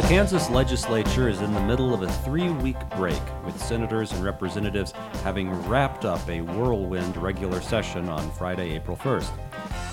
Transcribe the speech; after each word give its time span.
The 0.00 0.08
Kansas 0.08 0.48
legislature 0.48 1.28
is 1.28 1.42
in 1.42 1.52
the 1.52 1.60
middle 1.60 1.92
of 1.92 2.00
a 2.00 2.10
three 2.10 2.48
week 2.48 2.78
break, 2.96 3.20
with 3.44 3.60
senators 3.62 4.12
and 4.12 4.24
representatives 4.24 4.92
having 5.22 5.50
wrapped 5.68 6.06
up 6.06 6.26
a 6.26 6.40
whirlwind 6.40 7.18
regular 7.18 7.60
session 7.60 8.08
on 8.08 8.30
Friday, 8.30 8.74
April 8.74 8.96
1st. 8.96 9.30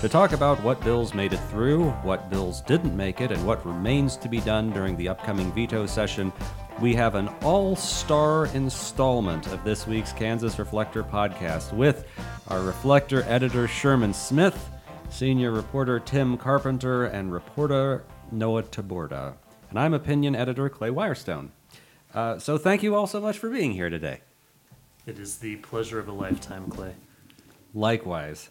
To 0.00 0.08
talk 0.08 0.32
about 0.32 0.62
what 0.62 0.80
bills 0.80 1.12
made 1.12 1.34
it 1.34 1.40
through, 1.50 1.90
what 2.02 2.30
bills 2.30 2.62
didn't 2.62 2.96
make 2.96 3.20
it, 3.20 3.30
and 3.30 3.46
what 3.46 3.64
remains 3.66 4.16
to 4.16 4.30
be 4.30 4.40
done 4.40 4.70
during 4.70 4.96
the 4.96 5.10
upcoming 5.10 5.52
veto 5.52 5.84
session, 5.84 6.32
we 6.80 6.94
have 6.94 7.14
an 7.14 7.28
all 7.42 7.76
star 7.76 8.46
installment 8.46 9.46
of 9.48 9.62
this 9.62 9.86
week's 9.86 10.14
Kansas 10.14 10.58
Reflector 10.58 11.04
podcast 11.04 11.74
with 11.74 12.06
our 12.48 12.62
Reflector 12.62 13.24
editor 13.24 13.68
Sherman 13.68 14.14
Smith, 14.14 14.70
senior 15.10 15.50
reporter 15.50 16.00
Tim 16.00 16.38
Carpenter, 16.38 17.04
and 17.04 17.30
reporter 17.30 18.04
Noah 18.32 18.62
Taborda. 18.62 19.34
And 19.70 19.78
I'm 19.78 19.92
opinion 19.92 20.34
editor 20.34 20.68
Clay 20.68 20.90
Wirestone. 20.90 21.50
Uh, 22.14 22.38
so 22.38 22.56
thank 22.56 22.82
you 22.82 22.94
all 22.94 23.06
so 23.06 23.20
much 23.20 23.38
for 23.38 23.50
being 23.50 23.72
here 23.72 23.90
today. 23.90 24.20
It 25.06 25.18
is 25.18 25.38
the 25.38 25.56
pleasure 25.56 25.98
of 25.98 26.08
a 26.08 26.12
lifetime, 26.12 26.68
Clay. 26.70 26.94
Likewise. 27.74 28.50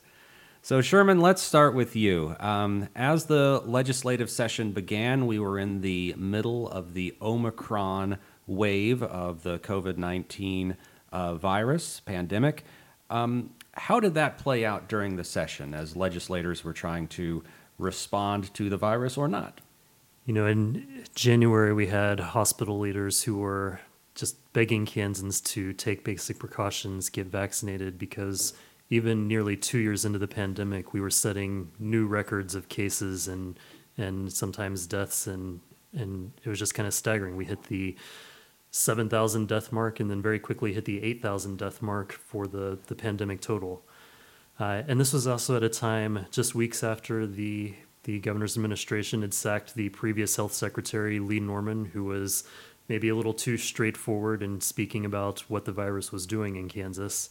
So, 0.62 0.82
Sherman, 0.82 1.22
let's 1.22 1.42
start 1.42 1.74
with 1.74 1.96
you. 1.96 2.36
Um, 2.40 2.90
as 2.96 3.26
the 3.26 3.62
legislative 3.66 4.30
session 4.30 4.74
began, 4.74 5.26
we 5.26 5.40
were 5.40 5.58
in 5.58 5.82
the 5.82 6.14
middle 6.18 6.68
of 6.70 6.94
the 6.94 7.16
Omicron 7.22 8.18
wave 8.48 9.02
of 9.02 9.44
the 9.44 9.60
COVID 9.60 9.98
19 9.98 10.76
uh, 11.12 11.36
virus 11.36 12.00
pandemic. 12.02 12.64
Um, 13.10 13.52
how 13.74 14.00
did 14.00 14.16
that 14.16 14.38
play 14.38 14.66
out 14.66 14.90
during 14.90 15.16
the 15.16 15.24
session 15.24 15.74
as 15.74 15.96
legislators 15.96 16.64
were 16.64 16.74
trying 16.74 17.08
to 17.10 17.44
respond 17.78 18.54
to 18.56 18.70
the 18.70 18.78
virus 18.78 19.18
or 19.18 19.28
not? 19.28 19.62
You 20.28 20.34
know, 20.34 20.46
in 20.46 21.06
January, 21.16 21.72
we 21.72 21.88
had 21.88 22.20
hospital 22.20 22.78
leaders 22.80 23.24
who 23.24 23.38
were 23.38 23.80
just 24.14 24.52
begging 24.52 24.86
Kansans 24.86 25.40
to 25.40 25.72
take 25.72 26.04
basic 26.04 26.38
precautions, 26.38 27.08
get 27.08 27.28
vaccinated, 27.28 27.98
because 27.98 28.54
even 28.90 29.30
nearly 29.30 29.56
two 29.56 29.78
years 29.78 30.04
into 30.04 30.20
the 30.20 30.28
pandemic, 30.28 30.92
we 30.92 31.00
were 31.00 31.10
setting 31.10 31.72
new 31.80 32.06
records 32.06 32.56
of 32.56 32.68
cases 32.68 33.30
and 33.30 33.58
and 33.98 34.32
sometimes 34.34 34.86
deaths, 34.86 35.28
and 35.28 35.62
and 35.94 36.34
it 36.44 36.50
was 36.50 36.60
just 36.60 36.76
kind 36.76 36.88
of 36.88 36.94
staggering. 36.94 37.38
We 37.38 37.46
hit 37.46 37.64
the 37.64 37.96
7,000 38.72 39.48
death 39.48 39.72
mark 39.72 40.02
and 40.02 40.12
then 40.12 40.22
very 40.22 40.40
quickly 40.40 40.74
hit 40.74 40.84
the 40.84 41.02
8,000 41.02 41.58
death 41.58 41.82
mark 41.82 42.12
for 42.12 42.48
the, 42.48 42.78
the 42.88 42.96
pandemic 42.96 43.40
total. 43.40 43.82
Uh, 44.60 44.84
and 44.90 45.00
this 45.00 45.14
was 45.14 45.26
also 45.26 45.56
at 45.56 45.64
a 45.64 45.70
time 45.70 46.26
just 46.32 46.54
weeks 46.54 46.84
after 46.84 47.26
the 47.26 47.76
the 48.08 48.20
governor's 48.20 48.56
administration 48.56 49.22
had 49.22 49.34
sacked 49.34 49.76
the 49.76 49.90
previous 49.90 50.38
health 50.38 50.54
secretary, 50.54 51.20
Lee 51.20 51.42
Norman, 51.42 51.84
who 51.84 52.06
was 52.06 52.46
maybe 52.88 53.10
a 53.10 53.16
little 53.16 53.34
too 53.34 53.58
straightforward 53.58 54.42
in 54.42 54.62
speaking 54.62 55.04
about 55.04 55.42
what 55.50 55.66
the 55.66 55.74
virus 55.74 56.10
was 56.10 56.26
doing 56.26 56.56
in 56.56 56.70
Kansas. 56.70 57.30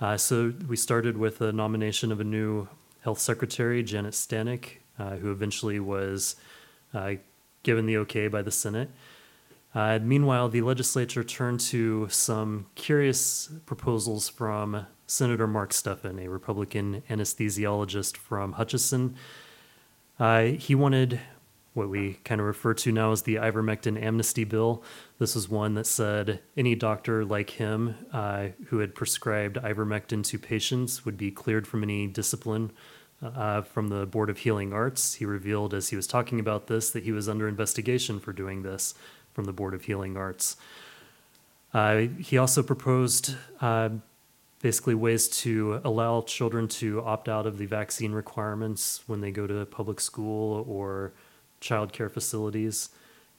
Uh, 0.00 0.16
so 0.16 0.54
we 0.66 0.76
started 0.76 1.18
with 1.18 1.42
a 1.42 1.52
nomination 1.52 2.10
of 2.10 2.20
a 2.20 2.24
new 2.24 2.66
health 3.02 3.18
secretary, 3.18 3.82
Janet 3.82 4.14
Stanek, 4.14 4.78
uh, 4.98 5.16
who 5.16 5.30
eventually 5.30 5.78
was 5.78 6.36
uh, 6.94 7.12
given 7.62 7.84
the 7.84 7.98
okay 7.98 8.28
by 8.28 8.40
the 8.40 8.50
Senate. 8.50 8.88
Uh, 9.74 9.98
meanwhile, 10.00 10.48
the 10.48 10.62
legislature 10.62 11.22
turned 11.22 11.60
to 11.60 12.08
some 12.08 12.64
curious 12.76 13.50
proposals 13.66 14.30
from 14.30 14.86
Senator 15.06 15.46
Mark 15.46 15.72
Steffen, 15.72 16.18
a 16.18 16.30
Republican 16.30 17.02
anesthesiologist 17.10 18.16
from 18.16 18.52
Hutchinson, 18.52 19.14
uh, 20.18 20.42
he 20.42 20.74
wanted 20.74 21.20
what 21.74 21.88
we 21.88 22.14
kind 22.24 22.40
of 22.40 22.46
refer 22.46 22.74
to 22.74 22.90
now 22.90 23.12
as 23.12 23.22
the 23.22 23.36
ivermectin 23.36 24.00
amnesty 24.02 24.44
bill. 24.44 24.82
This 25.18 25.34
was 25.34 25.48
one 25.48 25.74
that 25.74 25.86
said 25.86 26.40
any 26.56 26.74
doctor 26.74 27.24
like 27.24 27.50
him 27.50 27.94
uh, 28.12 28.48
who 28.66 28.78
had 28.78 28.94
prescribed 28.94 29.56
ivermectin 29.56 30.24
to 30.24 30.38
patients 30.38 31.04
would 31.04 31.16
be 31.16 31.30
cleared 31.30 31.66
from 31.66 31.82
any 31.82 32.06
discipline 32.08 32.72
uh, 33.22 33.62
from 33.62 33.88
the 33.88 34.06
Board 34.06 34.30
of 34.30 34.38
Healing 34.38 34.72
Arts. 34.72 35.14
He 35.14 35.24
revealed 35.24 35.72
as 35.72 35.88
he 35.88 35.96
was 35.96 36.06
talking 36.06 36.40
about 36.40 36.66
this 36.66 36.90
that 36.90 37.04
he 37.04 37.12
was 37.12 37.28
under 37.28 37.48
investigation 37.48 38.18
for 38.20 38.32
doing 38.32 38.62
this 38.62 38.94
from 39.32 39.44
the 39.44 39.52
Board 39.52 39.74
of 39.74 39.84
Healing 39.84 40.16
Arts. 40.16 40.56
Uh, 41.72 42.06
he 42.18 42.38
also 42.38 42.62
proposed 42.62 43.36
uh, 43.60 43.90
basically 44.60 44.94
ways 44.94 45.28
to 45.28 45.80
allow 45.84 46.22
children 46.22 46.66
to 46.66 47.02
opt 47.02 47.28
out 47.28 47.46
of 47.46 47.58
the 47.58 47.66
vaccine 47.66 48.12
requirements 48.12 49.02
when 49.06 49.20
they 49.20 49.30
go 49.30 49.46
to 49.46 49.64
public 49.66 50.00
school 50.00 50.64
or 50.68 51.12
child 51.60 51.92
care 51.92 52.08
facilities. 52.08 52.90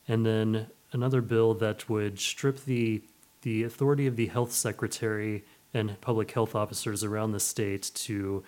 And 0.08 0.26
then 0.26 0.68
another 0.92 1.22
bill 1.22 1.54
that 1.56 1.90
would 1.90 2.20
strip 2.20 2.64
the 2.66 3.02
the 3.42 3.64
authority 3.64 4.06
of 4.06 4.18
the 4.18 4.28
health 4.28 4.52
secretary 4.52 5.46
and 5.74 6.00
public 6.02 6.32
health 6.32 6.56
officers 6.56 7.06
around 7.06 7.32
the 7.32 7.40
state 7.40 7.90
to 7.94 8.44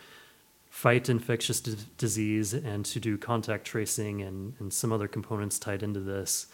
fight 0.70 1.08
infectious 1.08 1.62
d- 1.62 1.76
disease 1.98 2.54
and 2.54 2.84
to 2.86 3.00
do 3.00 3.18
contact 3.18 3.66
tracing 3.66 4.22
and, 4.22 4.54
and 4.60 4.74
some 4.74 4.92
other 4.92 5.08
components 5.08 5.60
tied 5.60 5.84
into 5.84 6.00
this. 6.00 6.48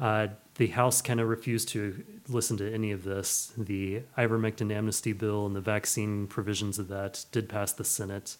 Uh, 0.00 0.28
the 0.58 0.66
House 0.66 1.00
kind 1.00 1.20
of 1.20 1.28
refused 1.28 1.68
to 1.70 2.04
listen 2.28 2.56
to 2.58 2.72
any 2.72 2.90
of 2.90 3.04
this. 3.04 3.52
The 3.56 4.02
ivermectin 4.18 4.72
amnesty 4.72 5.12
bill 5.12 5.46
and 5.46 5.54
the 5.56 5.60
vaccine 5.60 6.26
provisions 6.26 6.80
of 6.80 6.88
that 6.88 7.24
did 7.30 7.48
pass 7.48 7.72
the 7.72 7.84
Senate. 7.84 8.36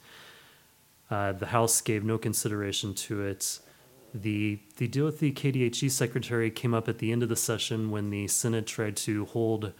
Uh, 1.10 1.32
the 1.32 1.46
House 1.46 1.80
gave 1.80 2.04
no 2.04 2.18
consideration 2.18 2.92
to 2.94 3.22
it. 3.22 3.60
The, 4.12 4.58
the 4.78 4.88
deal 4.88 5.04
with 5.04 5.20
the 5.20 5.32
KDHE 5.32 5.90
secretary 5.92 6.50
came 6.50 6.74
up 6.74 6.88
at 6.88 6.98
the 6.98 7.12
end 7.12 7.22
of 7.22 7.28
the 7.28 7.36
session 7.36 7.90
when 7.90 8.10
the 8.10 8.26
Senate 8.26 8.66
tried 8.66 8.96
to 8.98 9.24
hold 9.26 9.72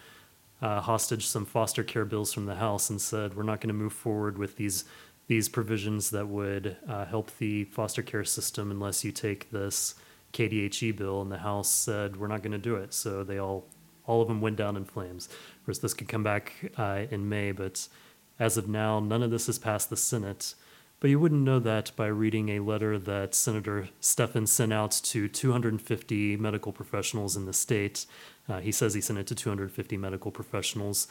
uh, 0.62 0.80
hostage 0.80 1.26
some 1.26 1.44
foster 1.44 1.82
care 1.82 2.04
bills 2.04 2.32
from 2.32 2.46
the 2.46 2.54
House 2.54 2.88
and 2.88 3.00
said, 3.00 3.34
we're 3.34 3.42
not 3.42 3.60
going 3.60 3.68
to 3.68 3.74
move 3.74 3.92
forward 3.92 4.38
with 4.38 4.56
these, 4.56 4.84
these 5.26 5.48
provisions 5.48 6.10
that 6.10 6.28
would 6.28 6.76
uh, 6.88 7.04
help 7.06 7.36
the 7.38 7.64
foster 7.64 8.02
care 8.02 8.24
system 8.24 8.70
unless 8.70 9.04
you 9.04 9.10
take 9.10 9.50
this 9.50 9.96
KDHE 10.32 10.96
bill, 10.96 11.22
and 11.22 11.32
the 11.32 11.38
House 11.38 11.70
said 11.70 12.16
we're 12.16 12.28
not 12.28 12.42
going 12.42 12.52
to 12.52 12.58
do 12.58 12.76
it. 12.76 12.94
So 12.94 13.24
they 13.24 13.38
all, 13.38 13.66
all 14.06 14.22
of 14.22 14.28
them 14.28 14.40
went 14.40 14.56
down 14.56 14.76
in 14.76 14.84
flames. 14.84 15.26
Of 15.26 15.64
course, 15.64 15.78
this 15.78 15.94
could 15.94 16.08
come 16.08 16.22
back 16.22 16.52
uh, 16.76 17.04
in 17.10 17.28
May, 17.28 17.52
but 17.52 17.88
as 18.38 18.56
of 18.56 18.68
now, 18.68 19.00
none 19.00 19.22
of 19.22 19.30
this 19.30 19.46
has 19.46 19.58
passed 19.58 19.90
the 19.90 19.96
Senate. 19.96 20.54
But 21.00 21.10
you 21.10 21.20
wouldn't 21.20 21.42
know 21.42 21.60
that 21.60 21.92
by 21.94 22.06
reading 22.08 22.48
a 22.48 22.60
letter 22.60 22.98
that 22.98 23.34
Senator 23.34 23.88
Steffen 24.00 24.48
sent 24.48 24.72
out 24.72 24.90
to 24.90 25.28
250 25.28 26.36
medical 26.36 26.72
professionals 26.72 27.36
in 27.36 27.46
the 27.46 27.52
state. 27.52 28.04
Uh, 28.48 28.58
he 28.58 28.72
says 28.72 28.94
he 28.94 29.00
sent 29.00 29.18
it 29.18 29.26
to 29.28 29.34
250 29.34 29.96
medical 29.96 30.32
professionals, 30.32 31.06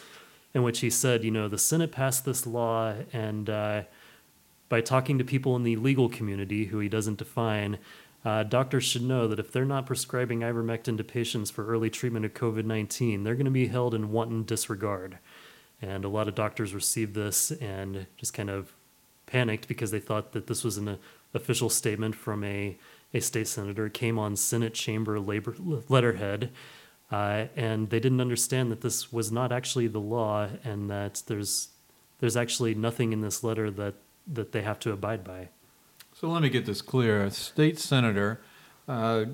in 0.53 0.63
which 0.63 0.79
he 0.79 0.89
said, 0.89 1.23
you 1.23 1.31
know, 1.31 1.47
the 1.47 1.57
Senate 1.57 1.91
passed 1.94 2.25
this 2.25 2.45
law, 2.45 2.95
and 3.13 3.50
uh, 3.50 3.83
by 4.67 4.81
talking 4.81 5.17
to 5.17 5.23
people 5.23 5.56
in 5.56 5.63
the 5.63 5.77
legal 5.77 6.09
community 6.09 6.66
who 6.66 6.79
he 6.79 6.89
doesn't 6.89 7.17
define, 7.17 7.77
uh, 8.25 8.44
doctors 8.44 8.83
should 8.83 9.03
know 9.03 9.28
that 9.28 9.39
if 9.39 9.51
they're 9.51 9.66
not 9.66 9.85
prescribing 9.85 10.39
ivermectin 10.39 10.97
to 10.97 11.03
patients 11.03 11.50
for 11.50 11.66
early 11.66 11.89
treatment 11.89 12.25
of 12.25 12.33
COVID 12.33 12.66
19, 12.66 13.23
they're 13.23 13.35
going 13.35 13.45
to 13.45 13.51
be 13.51 13.67
held 13.67 13.94
in 13.94 14.11
wanton 14.11 14.44
disregard. 14.44 15.19
And 15.81 16.03
a 16.03 16.09
lot 16.09 16.27
of 16.27 16.35
doctors 16.35 16.73
received 16.73 17.13
this 17.13 17.51
and 17.51 18.07
just 18.17 18.33
kind 18.33 18.50
of 18.50 18.73
panicked 19.27 19.67
because 19.67 19.91
they 19.91 20.00
thought 20.00 20.31
that 20.31 20.47
this 20.47 20.63
was 20.63 20.77
an 20.77 20.97
official 21.33 21.69
statement 21.69 22.16
from 22.16 22.44
a, 22.44 22.77
a 23.13 23.19
state 23.19 23.47
senator. 23.47 23.85
It 23.85 23.94
came 23.94 24.17
on 24.17 24.35
Senate 24.35 24.73
chamber 24.73 25.19
labor 25.19 25.56
letterhead. 25.88 26.51
Uh, 27.09 27.45
and 27.56 27.89
they 27.89 28.00
didn't 28.00 28.19
understand 28.19 28.72
that 28.72 28.81
this 28.81 29.13
was 29.13 29.31
not 29.31 29.51
actually 29.51 29.88
the 29.88 30.00
law 30.00 30.50
and 30.63 30.89
that 30.89 31.22
there's, 31.27 31.69
there's 32.19 32.35
actually 32.35 32.75
nothing 32.75 33.13
in 33.13 33.22
this 33.22 33.44
letter 33.44 33.72
that, 33.72 33.94
that 34.27 34.51
they 34.51 34.61
have 34.61 34.79
to 34.79 34.91
abide 34.91 35.23
by. 35.23 35.47
So 36.19 36.27
let 36.31 36.41
me 36.41 36.49
get 36.49 36.65
this 36.65 36.81
clear. 36.81 37.23
A 37.23 37.29
state 37.29 37.77
senator 37.77 38.41
uh, 38.87 39.25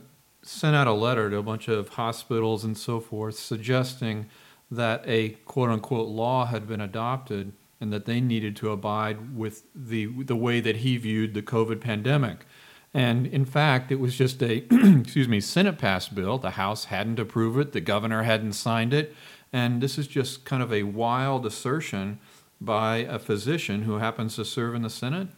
sent 0.41 0.75
out 0.75 0.85
a 0.85 0.91
letter 0.91 1.29
to 1.29 1.37
a 1.37 1.41
bunch 1.41 1.69
of 1.69 1.87
hospitals 1.87 2.65
and 2.65 2.77
so 2.77 2.99
forth 2.99 3.35
suggesting 3.35 4.25
that 4.69 5.01
a 5.07 5.29
quote 5.45 5.69
unquote 5.69 6.09
law 6.09 6.45
had 6.45 6.67
been 6.67 6.81
adopted 6.81 7.53
and 7.79 7.93
that 7.93 8.03
they 8.03 8.19
needed 8.19 8.57
to 8.57 8.71
abide 8.71 9.33
with 9.33 9.63
the, 9.73 10.07
the 10.23 10.35
way 10.35 10.59
that 10.59 10.77
he 10.77 10.97
viewed 10.97 11.33
the 11.33 11.41
COVID 11.41 11.79
pandemic. 11.79 12.45
And 12.93 13.27
in 13.27 13.45
fact, 13.45 13.89
it 13.89 14.01
was 14.01 14.17
just 14.17 14.43
a 14.43 14.65
excuse 14.69 15.29
me 15.29 15.39
Senate 15.39 15.77
passed 15.77 16.13
bill. 16.13 16.37
The 16.37 16.51
House 16.51 16.85
hadn't 16.85 17.17
approved 17.17 17.59
it. 17.59 17.71
The 17.71 17.79
governor 17.79 18.23
hadn't 18.23 18.53
signed 18.53 18.93
it. 18.93 19.15
And 19.53 19.79
this 19.79 19.97
is 19.97 20.05
just 20.05 20.43
kind 20.43 20.61
of 20.61 20.73
a 20.73 20.83
wild 20.83 21.45
assertion 21.45 22.19
by 22.59 22.97
a 22.97 23.19
physician 23.19 23.83
who 23.83 23.99
happens 23.99 24.35
to 24.35 24.43
serve 24.45 24.75
in 24.75 24.81
the 24.81 24.89
Senate. 24.89 25.29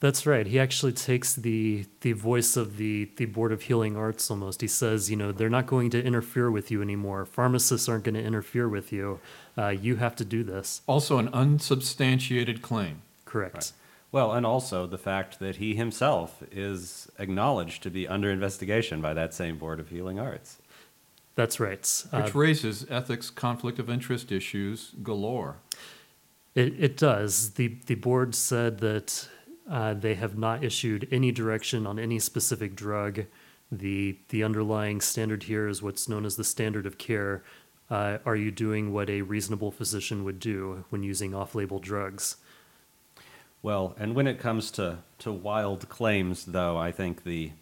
That's 0.00 0.26
right. 0.26 0.46
He 0.46 0.60
actually 0.60 0.92
takes 0.92 1.34
the 1.34 1.86
the 2.02 2.12
voice 2.12 2.56
of 2.56 2.76
the 2.76 3.10
the 3.16 3.24
Board 3.24 3.50
of 3.50 3.62
Healing 3.62 3.96
Arts 3.96 4.30
almost. 4.30 4.60
He 4.60 4.68
says, 4.68 5.10
you 5.10 5.16
know, 5.16 5.32
they're 5.32 5.50
not 5.50 5.66
going 5.66 5.90
to 5.90 6.02
interfere 6.02 6.50
with 6.50 6.70
you 6.70 6.80
anymore. 6.82 7.26
Pharmacists 7.26 7.88
aren't 7.88 8.04
going 8.04 8.14
to 8.14 8.22
interfere 8.22 8.68
with 8.68 8.92
you. 8.92 9.18
Uh, 9.56 9.68
you 9.68 9.96
have 9.96 10.14
to 10.16 10.24
do 10.24 10.44
this. 10.44 10.82
Also, 10.86 11.18
an 11.18 11.28
unsubstantiated 11.32 12.62
claim. 12.62 13.02
Correct. 13.24 13.54
Right. 13.54 13.72
Well, 14.12 14.32
and 14.32 14.46
also 14.46 14.86
the 14.86 14.98
fact 14.98 15.40
that 15.40 15.56
he 15.56 15.74
himself 15.74 16.42
is 16.52 17.10
acknowledged 17.18 17.82
to 17.82 17.90
be 17.90 18.06
under 18.06 18.30
investigation 18.30 19.02
by 19.02 19.14
that 19.14 19.34
same 19.34 19.58
Board 19.58 19.80
of 19.80 19.88
Healing 19.90 20.18
Arts. 20.18 20.58
That's 21.34 21.60
right. 21.60 22.04
Uh, 22.12 22.22
Which 22.22 22.34
raises 22.34 22.86
ethics, 22.88 23.30
conflict 23.30 23.78
of 23.78 23.90
interest 23.90 24.32
issues 24.32 24.92
galore. 25.02 25.56
It, 26.54 26.74
it 26.78 26.96
does. 26.96 27.50
The, 27.50 27.76
the 27.86 27.94
board 27.96 28.34
said 28.34 28.78
that 28.78 29.28
uh, 29.70 29.94
they 29.94 30.14
have 30.14 30.38
not 30.38 30.64
issued 30.64 31.08
any 31.10 31.32
direction 31.32 31.86
on 31.86 31.98
any 31.98 32.18
specific 32.18 32.74
drug. 32.74 33.24
The, 33.70 34.16
the 34.30 34.42
underlying 34.42 35.00
standard 35.00 35.44
here 35.44 35.68
is 35.68 35.82
what's 35.82 36.08
known 36.08 36.24
as 36.24 36.36
the 36.36 36.44
standard 36.44 36.86
of 36.86 36.98
care. 36.98 37.42
Uh, 37.90 38.18
are 38.24 38.36
you 38.36 38.50
doing 38.50 38.92
what 38.92 39.08
a 39.10 39.22
reasonable 39.22 39.70
physician 39.70 40.24
would 40.24 40.40
do 40.40 40.84
when 40.90 41.02
using 41.02 41.34
off 41.34 41.54
label 41.54 41.78
drugs? 41.78 42.36
Well, 43.62 43.94
and 43.98 44.14
when 44.14 44.26
it 44.26 44.38
comes 44.38 44.70
to, 44.72 44.98
to 45.20 45.32
wild 45.32 45.88
claims, 45.88 46.44
though, 46.44 46.76
I 46.76 46.92
think 46.92 47.24
the 47.24 47.52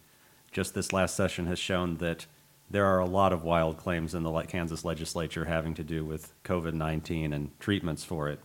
just 0.51 0.73
this 0.73 0.93
last 0.93 1.15
session 1.15 1.47
has 1.47 1.59
shown 1.59 1.97
that 1.97 2.25
there 2.69 2.85
are 2.85 2.99
a 2.99 3.05
lot 3.05 3.31
of 3.33 3.43
wild 3.43 3.77
claims 3.77 4.13
in 4.13 4.23
the 4.23 4.41
Kansas 4.43 4.83
legislature 4.83 5.45
having 5.45 5.73
to 5.75 5.83
do 5.83 6.03
with 6.03 6.33
COVID 6.43 6.73
19 6.73 7.33
and 7.33 7.57
treatments 7.59 8.03
for 8.03 8.29
it. 8.29 8.39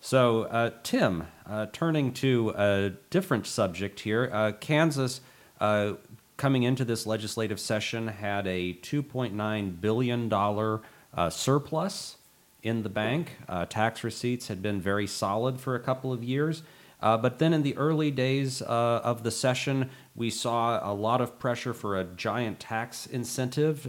So, 0.00 0.44
uh, 0.44 0.70
Tim, 0.84 1.26
uh, 1.44 1.66
turning 1.72 2.12
to 2.14 2.54
a 2.56 2.92
different 3.10 3.46
subject 3.46 4.00
here, 4.00 4.30
uh, 4.32 4.52
Kansas, 4.52 5.20
uh, 5.60 5.94
coming 6.36 6.62
into 6.62 6.84
this 6.84 7.04
legislative 7.04 7.58
session, 7.58 8.06
had 8.06 8.46
a 8.46 8.74
$2.9 8.74 9.80
billion 9.80 10.32
uh, 10.32 11.30
surplus 11.30 12.16
in 12.62 12.84
the 12.84 12.88
bank. 12.88 13.38
Uh, 13.48 13.66
tax 13.66 14.04
receipts 14.04 14.46
had 14.46 14.62
been 14.62 14.80
very 14.80 15.06
solid 15.06 15.60
for 15.60 15.74
a 15.74 15.80
couple 15.80 16.12
of 16.12 16.22
years. 16.22 16.62
But 17.00 17.38
then 17.38 17.52
in 17.52 17.62
the 17.62 17.76
early 17.76 18.10
days 18.10 18.62
of 18.62 19.22
the 19.22 19.30
session, 19.30 19.90
we 20.16 20.30
saw 20.30 20.80
a 20.82 20.94
lot 20.94 21.20
of 21.20 21.38
pressure 21.38 21.72
for 21.72 21.98
a 21.98 22.04
giant 22.04 22.58
tax 22.58 23.06
incentive 23.06 23.88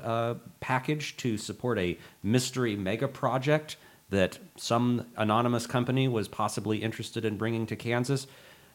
package 0.60 1.18
to 1.18 1.38
support 1.38 1.80
a 1.80 1.98
mystery 2.24 2.76
mega 2.76 3.08
project 3.08 3.78
that 4.10 4.40
some 4.56 5.06
anonymous 5.18 5.68
company 5.68 6.08
was 6.08 6.28
possibly 6.28 6.80
interested 6.80 7.26
in 7.26 7.38
bringing 7.38 7.66
to 7.68 7.76
Kansas. 7.76 8.28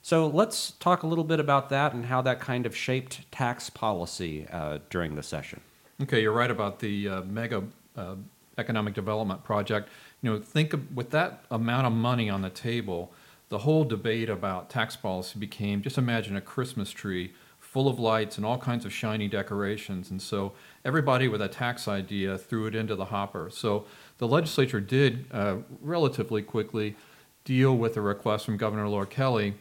So 0.02 0.26
let's 0.26 0.72
talk 0.72 1.02
a 1.02 1.06
little 1.06 1.24
bit 1.24 1.40
about 1.40 1.70
that 1.70 1.94
and 1.94 2.04
how 2.04 2.20
that 2.22 2.38
kind 2.38 2.66
of 2.66 2.76
shaped 2.76 3.30
tax 3.32 3.70
policy 3.70 4.46
uh, 4.52 4.78
during 4.90 5.14
the 5.14 5.22
session. 5.22 5.60
Okay, 6.02 6.22
you're 6.22 6.32
right 6.32 6.50
about 6.50 6.80
the 6.80 7.08
uh, 7.08 7.22
mega 7.22 7.64
uh, 7.96 8.16
economic 8.58 8.94
development 8.94 9.44
project. 9.44 9.88
You 10.22 10.30
know, 10.30 10.40
think 10.40 10.72
of, 10.72 10.94
with 10.94 11.10
that 11.10 11.44
amount 11.50 11.86
of 11.86 11.92
money 11.92 12.28
on 12.28 12.42
the 12.42 12.50
table, 12.50 13.12
the 13.48 13.58
whole 13.58 13.84
debate 13.84 14.28
about 14.28 14.70
tax 14.70 14.96
policy 14.96 15.38
became 15.38 15.82
just 15.82 15.98
imagine 15.98 16.36
a 16.36 16.40
Christmas 16.40 16.90
tree 16.90 17.32
full 17.74 17.88
of 17.88 17.98
lights 17.98 18.36
and 18.36 18.46
all 18.46 18.56
kinds 18.56 18.84
of 18.84 18.92
shiny 18.92 19.26
decorations. 19.26 20.08
And 20.08 20.22
so 20.22 20.52
everybody 20.84 21.26
with 21.26 21.42
a 21.42 21.48
tax 21.48 21.88
idea 21.88 22.38
threw 22.38 22.66
it 22.66 22.74
into 22.76 22.94
the 22.94 23.06
hopper. 23.06 23.50
So 23.50 23.84
the 24.18 24.28
legislature 24.28 24.78
did 24.78 25.26
uh, 25.32 25.56
relatively 25.82 26.40
quickly 26.40 26.94
deal 27.44 27.76
with 27.76 27.96
a 27.96 28.00
request 28.00 28.44
from 28.44 28.58
Governor 28.58 28.88
Laura 28.88 29.08
Kelly 29.08 29.54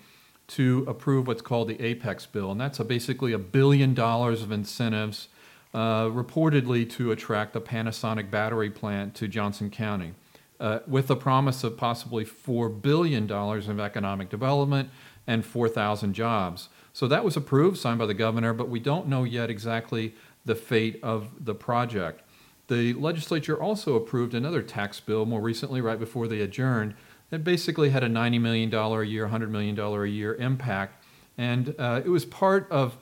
to 0.49 0.85
approve 0.87 1.25
what's 1.25 1.41
called 1.41 1.69
the 1.69 1.81
Apex 1.81 2.27
bill. 2.27 2.51
And 2.51 2.61
that's 2.61 2.79
a 2.79 2.83
basically 2.83 3.33
a 3.33 3.39
billion 3.39 3.95
dollars 3.95 4.43
of 4.43 4.51
incentives 4.51 5.29
uh, 5.73 6.05
reportedly 6.05 6.87
to 6.91 7.11
attract 7.11 7.53
the 7.53 7.61
Panasonic 7.61 8.29
battery 8.29 8.69
plant 8.69 9.15
to 9.15 9.27
Johnson 9.27 9.71
County. 9.71 10.13
Uh, 10.59 10.79
with 10.85 11.07
the 11.07 11.15
promise 11.15 11.63
of 11.63 11.77
possibly 11.77 12.23
$4 12.23 12.79
billion 12.79 13.29
of 13.31 13.79
economic 13.79 14.29
development 14.29 14.91
and 15.25 15.43
4,000 15.43 16.13
jobs. 16.13 16.69
So 16.93 17.07
that 17.07 17.25
was 17.25 17.35
approved, 17.35 17.77
signed 17.77 17.99
by 17.99 18.05
the 18.05 18.13
governor, 18.13 18.53
but 18.53 18.69
we 18.69 18.79
don't 18.79 19.07
know 19.07 19.23
yet 19.23 19.49
exactly 19.49 20.13
the 20.45 20.55
fate 20.55 20.99
of 21.01 21.43
the 21.43 21.55
project. 21.55 22.21
The 22.67 22.93
legislature 22.93 23.61
also 23.61 23.95
approved 23.95 24.33
another 24.33 24.61
tax 24.61 24.99
bill 24.99 25.25
more 25.25 25.41
recently, 25.41 25.81
right 25.81 25.99
before 25.99 26.27
they 26.27 26.39
adjourned, 26.39 26.93
that 27.29 27.43
basically 27.43 27.89
had 27.89 28.03
a 28.03 28.09
$90 28.09 28.39
million 28.39 28.73
a 28.73 29.03
year, 29.03 29.27
$100 29.27 29.49
million 29.49 29.77
a 29.77 30.05
year 30.05 30.35
impact. 30.35 31.03
And 31.37 31.73
uh, 31.79 32.01
it 32.05 32.09
was 32.09 32.25
part 32.25 32.71
of 32.71 32.95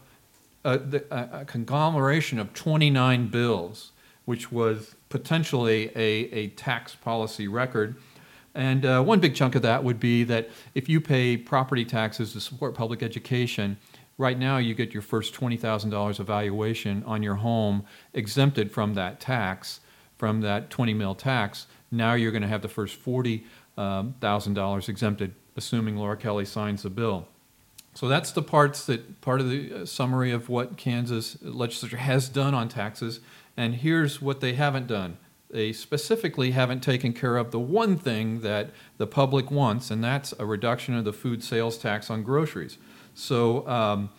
a, 0.64 0.78
the, 0.78 1.06
a, 1.12 1.46
conglomeration 1.46 2.40
of 2.40 2.54
29 2.54 3.28
bills, 3.28 3.92
which 4.26 4.52
was 4.52 4.96
potentially 5.10 5.92
a, 5.96 6.30
a 6.32 6.48
tax 6.50 6.96
policy 6.96 7.48
record. 7.48 7.98
And 8.53 8.86
uh, 8.86 9.01
one 9.01 9.19
big 9.19 9.36
chunk 9.36 9.56
of 9.56 9.62
that 9.62 9.83
would 9.83 10.00
be 10.00 10.24
that 10.25 10.50
if 10.75 10.89
you 10.89 11.00
pay 11.00 11.38
property 11.38 11.86
taxes 11.86 12.33
to 12.33 12.42
support 12.42 12.75
public 12.75 13.01
education, 13.01 13.77
right 14.18 14.38
now 14.38 14.57
you 14.57 14.74
get 14.74 14.94
your 14.94 15.01
first 15.01 15.33
$20,000 15.33 16.19
evaluation 16.19 17.03
on 17.06 17.24
your 17.24 17.36
home 17.36 17.86
exempted 18.13 18.71
from 18.71 18.94
that 18.95 19.19
tax, 19.19 19.80
from 20.18 20.42
that 20.42 20.69
20 20.69 20.94
mil 20.94 21.15
tax. 21.15 21.68
Now 21.92 22.13
you're 22.13 22.31
going 22.31 22.42
to 22.42 22.48
have 22.48 22.62
the 22.62 22.68
first 22.68 23.03
$40,000 23.03 23.44
um, 23.77 24.81
exempted, 24.89 25.33
assuming 25.56 25.95
Laura 25.95 26.18
Kelly 26.18 26.45
signs 26.45 26.83
the 26.83 26.89
bill. 26.89 27.27
So 27.94 28.07
that's 28.07 28.31
the 28.31 28.42
parts 28.42 28.86
that 28.86 29.21
part 29.21 29.42
of 29.42 29.50
the 29.50 29.74
uh, 29.74 29.86
summary 29.86 30.31
of 30.31 30.48
what 30.50 30.77
Kansas 30.77 31.38
legislature 31.42 31.98
has 31.98 32.30
done 32.30 32.53
on 32.53 32.69
taxes. 32.69 33.19
And 33.57 33.75
here's 33.75 34.21
what 34.21 34.39
they 34.39 34.53
haven't 34.53 34.88
done. 34.88 35.18
They 35.51 35.74
specifically 35.74 36.51
haven't 36.51 36.81
taken 36.81 37.12
care 37.12 37.36
of 37.36 37.51
the 37.51 37.59
one 37.59 37.98
thing 37.98 38.39
that 38.39 38.69
the 38.98 39.07
public 39.07 39.51
wants, 39.51 39.92
and 39.92 40.03
that's 40.03 40.33
a 40.39 40.45
reduction 40.45 40.95
of 40.95 41.03
the 41.03 41.13
food 41.13 41.44
sales 41.44 41.77
tax 41.77 42.09
on 42.09 42.24
groceries. 42.24 42.77
So 43.13 43.68
um, 43.68 44.09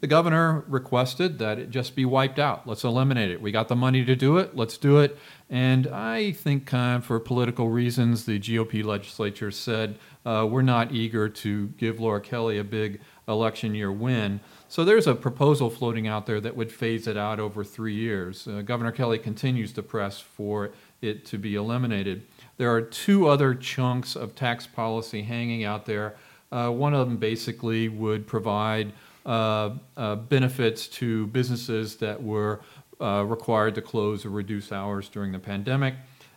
the 0.00 0.06
governor 0.06 0.64
requested 0.68 1.38
that 1.38 1.58
it 1.58 1.70
just 1.70 1.96
be 1.96 2.04
wiped 2.04 2.38
out. 2.38 2.66
Let's 2.66 2.84
eliminate 2.84 3.30
it. 3.30 3.40
We 3.40 3.50
got 3.52 3.68
the 3.68 3.76
money 3.76 4.04
to 4.04 4.14
do 4.14 4.36
it. 4.36 4.54
Let's 4.54 4.76
do 4.76 4.98
it. 4.98 5.18
And 5.48 5.86
I 5.86 6.32
think, 6.32 6.66
kind 6.66 6.96
of 6.96 7.06
for 7.06 7.18
political 7.18 7.70
reasons, 7.70 8.26
the 8.26 8.38
GOP 8.38 8.84
legislature 8.84 9.50
said 9.50 9.98
uh, 10.26 10.46
we're 10.50 10.60
not 10.60 10.92
eager 10.92 11.30
to 11.30 11.68
give 11.78 12.00
Laura 12.00 12.20
Kelly 12.20 12.58
a 12.58 12.64
big 12.64 13.00
election 13.26 13.74
year 13.74 13.90
win. 13.90 14.40
So 14.68 14.84
there's 14.84 15.06
a 15.06 15.14
proposal 15.14 15.70
floating 15.70 16.08
out 16.08 16.26
there 16.26 16.40
that 16.40 16.56
would 16.56 16.72
phase 16.72 17.06
it 17.06 17.16
out 17.16 17.38
over 17.38 17.62
three 17.62 17.94
years. 17.94 18.48
Uh, 18.48 18.62
Governor 18.62 18.90
Kelly 18.90 19.18
continues 19.18 19.72
to 19.74 19.82
press 19.82 20.18
for 20.18 20.70
it 21.00 21.24
to 21.26 21.38
be 21.38 21.54
eliminated. 21.54 22.26
There 22.56 22.72
are 22.72 22.82
two 22.82 23.28
other 23.28 23.54
chunks 23.54 24.16
of 24.16 24.34
tax 24.34 24.66
policy 24.66 25.22
hanging 25.22 25.64
out 25.64 25.86
there. 25.86 26.16
Uh, 26.50 26.70
one 26.70 26.94
of 26.94 27.08
them 27.08 27.16
basically 27.16 27.88
would 27.88 28.26
provide 28.26 28.92
uh, 29.24 29.74
uh 29.96 30.14
benefits 30.14 30.86
to 30.86 31.26
businesses 31.28 31.96
that 31.96 32.22
were 32.22 32.60
uh, 33.00 33.24
required 33.26 33.74
to 33.74 33.82
close 33.82 34.24
or 34.24 34.30
reduce 34.30 34.72
hours 34.72 35.08
during 35.08 35.32
the 35.32 35.38
pandemic. 35.38 35.94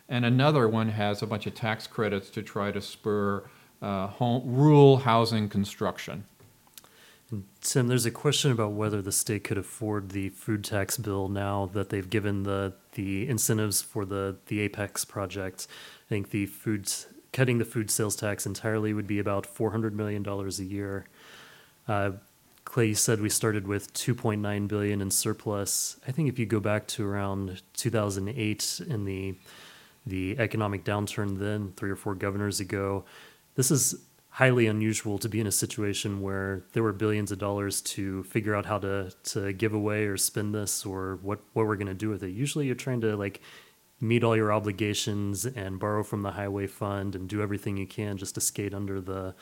And 0.08 0.24
another 0.24 0.68
one 0.68 0.88
has 0.88 1.22
a 1.22 1.26
bunch 1.26 1.46
of 1.46 1.54
tax 1.54 1.86
credits 1.86 2.30
to 2.30 2.42
try 2.42 2.72
to 2.72 2.80
spur 2.80 3.44
uh, 3.80 4.08
home, 4.08 4.42
rural 4.44 4.98
housing 4.98 5.48
construction. 5.48 6.24
Tim, 7.60 7.86
there's 7.86 8.06
a 8.06 8.10
question 8.10 8.50
about 8.50 8.72
whether 8.72 9.00
the 9.00 9.12
state 9.12 9.44
could 9.44 9.58
afford 9.58 10.10
the 10.10 10.30
food 10.30 10.64
tax 10.64 10.96
bill 10.96 11.28
now 11.28 11.70
that 11.74 11.90
they've 11.90 12.08
given 12.08 12.42
the 12.42 12.72
the 12.92 13.28
incentives 13.28 13.80
for 13.80 14.04
the 14.04 14.36
the 14.46 14.60
Apex 14.60 15.04
project. 15.04 15.68
I 16.06 16.08
think 16.08 16.30
the 16.30 16.46
food 16.46 16.92
cutting 17.32 17.58
the 17.58 17.64
food 17.64 17.90
sales 17.90 18.16
tax 18.16 18.46
entirely 18.46 18.92
would 18.92 19.06
be 19.06 19.20
about 19.20 19.46
four 19.46 19.70
hundred 19.70 19.94
million 19.94 20.22
dollars 20.22 20.58
a 20.58 20.64
year. 20.64 21.06
Uh, 21.86 22.12
Clay 22.64 22.94
said 22.94 23.20
we 23.20 23.28
started 23.28 23.66
with 23.66 23.92
2.9 23.94 24.68
billion 24.68 25.00
in 25.00 25.10
surplus. 25.10 25.96
I 26.06 26.12
think 26.12 26.28
if 26.28 26.38
you 26.38 26.46
go 26.46 26.60
back 26.60 26.86
to 26.88 27.04
around 27.04 27.62
2008 27.74 28.80
in 28.86 29.04
the 29.04 29.34
the 30.06 30.36
economic 30.38 30.84
downturn, 30.84 31.38
then 31.38 31.72
three 31.76 31.90
or 31.90 31.96
four 31.96 32.14
governors 32.14 32.58
ago, 32.58 33.04
this 33.54 33.70
is 33.70 33.96
highly 34.30 34.66
unusual 34.66 35.18
to 35.18 35.28
be 35.28 35.40
in 35.40 35.46
a 35.46 35.52
situation 35.52 36.22
where 36.22 36.64
there 36.72 36.82
were 36.82 36.92
billions 36.92 37.32
of 37.32 37.38
dollars 37.38 37.80
to 37.82 38.22
figure 38.24 38.54
out 38.54 38.64
how 38.64 38.78
to 38.78 39.12
to 39.24 39.52
give 39.52 39.74
away 39.74 40.04
or 40.04 40.16
spend 40.16 40.54
this 40.54 40.86
or 40.86 41.18
what 41.22 41.40
what 41.52 41.66
we're 41.66 41.76
going 41.76 41.86
to 41.86 41.94
do 41.94 42.08
with 42.08 42.22
it. 42.22 42.30
Usually, 42.30 42.66
you're 42.66 42.74
trying 42.74 43.00
to 43.00 43.16
like 43.16 43.40
meet 44.00 44.24
all 44.24 44.36
your 44.36 44.52
obligations 44.52 45.44
and 45.44 45.78
borrow 45.78 46.02
from 46.02 46.22
the 46.22 46.30
highway 46.30 46.66
fund 46.66 47.14
and 47.14 47.28
do 47.28 47.42
everything 47.42 47.76
you 47.76 47.86
can 47.86 48.16
just 48.16 48.34
to 48.34 48.40
skate 48.40 48.72
under 48.72 49.00
the 49.00 49.34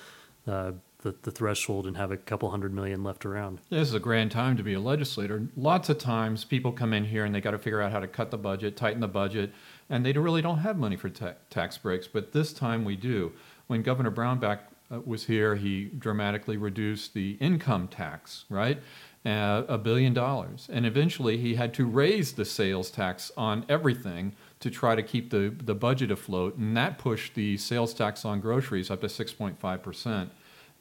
uh, 0.46 0.72
the, 1.02 1.14
the 1.22 1.30
threshold 1.30 1.86
and 1.86 1.96
have 1.96 2.10
a 2.10 2.16
couple 2.16 2.50
hundred 2.50 2.74
million 2.74 3.04
left 3.04 3.24
around. 3.24 3.60
This 3.70 3.86
is 3.86 3.94
a 3.94 4.00
grand 4.00 4.32
time 4.32 4.56
to 4.56 4.64
be 4.64 4.74
a 4.74 4.80
legislator. 4.80 5.46
Lots 5.56 5.88
of 5.90 5.98
times 5.98 6.44
people 6.44 6.72
come 6.72 6.92
in 6.92 7.04
here 7.04 7.24
and 7.24 7.32
they 7.32 7.40
got 7.40 7.52
to 7.52 7.58
figure 7.58 7.80
out 7.80 7.92
how 7.92 8.00
to 8.00 8.08
cut 8.08 8.32
the 8.32 8.38
budget, 8.38 8.76
tighten 8.76 9.00
the 9.00 9.06
budget, 9.06 9.52
and 9.88 10.04
they 10.04 10.12
really 10.12 10.42
don't 10.42 10.58
have 10.58 10.76
money 10.76 10.96
for 10.96 11.08
ta- 11.08 11.34
tax 11.50 11.78
breaks. 11.78 12.08
But 12.08 12.32
this 12.32 12.52
time 12.52 12.84
we 12.84 12.96
do. 12.96 13.32
When 13.68 13.82
Governor 13.82 14.10
Brownback 14.10 14.60
uh, 14.92 15.00
was 15.04 15.24
here, 15.24 15.56
he 15.56 15.84
dramatically 15.86 16.56
reduced 16.56 17.14
the 17.14 17.32
income 17.40 17.88
tax, 17.88 18.44
right? 18.48 18.80
Uh, 19.26 19.64
a 19.68 19.76
billion 19.76 20.14
dollars. 20.14 20.68
And 20.72 20.86
eventually 20.86 21.36
he 21.36 21.56
had 21.56 21.74
to 21.74 21.86
raise 21.86 22.32
the 22.32 22.44
sales 22.44 22.90
tax 22.90 23.30
on 23.36 23.64
everything 23.68 24.34
to 24.60 24.70
try 24.70 24.94
to 24.94 25.02
keep 25.02 25.30
the, 25.30 25.54
the 25.62 25.74
budget 25.74 26.10
afloat. 26.10 26.56
And 26.56 26.76
that 26.76 26.98
pushed 26.98 27.34
the 27.34 27.56
sales 27.56 27.92
tax 27.92 28.24
on 28.24 28.40
groceries 28.40 28.90
up 28.90 29.00
to 29.02 29.06
6.5%. 29.06 30.30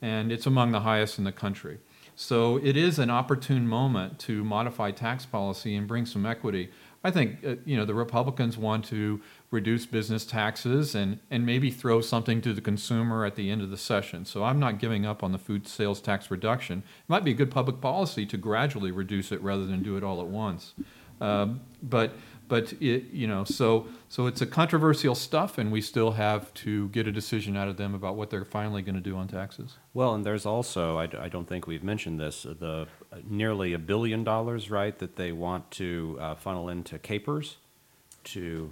and 0.02 0.32
it's 0.32 0.46
among 0.46 0.72
the 0.72 0.82
highest 0.82 1.18
in 1.18 1.24
the 1.24 1.32
country. 1.32 1.80
So 2.16 2.58
it 2.64 2.76
is 2.76 2.98
an 2.98 3.12
opportune 3.12 3.68
moment 3.68 4.18
to 4.20 4.44
modify 4.44 4.90
tax 4.90 5.26
policy 5.26 5.76
and 5.76 5.88
bring 5.88 6.06
some 6.08 6.26
equity. 6.26 6.72
I 7.04 7.12
think 7.12 7.46
uh, 7.46 7.56
you 7.64 7.78
know 7.78 7.86
the 7.86 7.94
Republicans 7.94 8.58
want 8.58 8.86
to 8.86 9.22
reduce 9.50 9.86
business 9.86 10.26
taxes 10.26 10.94
and, 10.94 11.20
and 11.32 11.46
maybe 11.46 11.72
throw 11.72 12.02
something 12.02 12.42
to 12.42 12.54
the 12.54 12.62
consumer 12.62 13.26
at 13.26 13.36
the 13.36 13.50
end 13.50 13.62
of 13.62 13.70
the 13.70 13.78
session. 13.78 14.26
So 14.26 14.44
I'm 14.44 14.60
not 14.60 14.78
giving 14.78 15.06
up 15.06 15.24
on 15.24 15.32
the 15.32 15.38
food 15.38 15.68
sales 15.68 16.02
tax 16.02 16.30
reduction. 16.30 16.80
It 16.80 17.10
might 17.10 17.24
be 17.24 17.32
a 17.32 17.36
good 17.36 17.52
public 17.52 17.80
policy 17.80 18.26
to 18.26 18.38
gradually 18.38 18.92
reduce 18.92 19.32
it 19.32 19.42
rather 19.42 19.66
than 19.66 19.84
do 19.84 19.96
it 19.96 20.04
all 20.04 20.20
at 20.20 20.28
once. 20.28 20.74
Um, 21.22 21.62
but 21.82 22.12
but 22.48 22.74
it, 22.80 23.12
you 23.12 23.28
know, 23.28 23.44
so 23.44 23.88
so 24.08 24.26
it's 24.26 24.42
a 24.42 24.46
controversial 24.46 25.16
stuff, 25.16 25.58
and 25.58 25.72
we 25.72 25.82
still 25.82 26.12
have 26.12 26.54
to 26.54 26.88
get 26.90 27.06
a 27.06 27.12
decision 27.12 27.58
out 27.58 27.68
of 27.68 27.76
them 27.76 27.94
about 27.94 28.16
what 28.16 28.30
they're 28.30 28.46
finally 28.46 28.82
going 28.82 28.96
to 28.96 29.02
do 29.02 29.18
on 29.18 29.28
taxes. 29.28 29.78
Well, 29.94 30.14
and 30.16 30.26
there's 30.26 30.46
also, 30.46 30.98
I 30.98 31.08
don't 31.08 31.48
think 31.48 31.68
we've 31.68 31.84
mentioned 31.84 32.20
this, 32.20 32.46
uh, 32.46 32.54
the 32.58 32.88
uh, 33.12 33.18
nearly 33.30 33.74
a 33.74 33.80
billion 33.80 34.24
dollars, 34.24 34.72
right, 34.72 34.98
that 35.00 35.18
they 35.18 35.34
want 35.34 35.72
to 35.72 36.18
uh, 36.22 36.36
funnel 36.36 36.70
into 36.70 36.98
KPERS 36.98 37.56
to, 38.26 38.72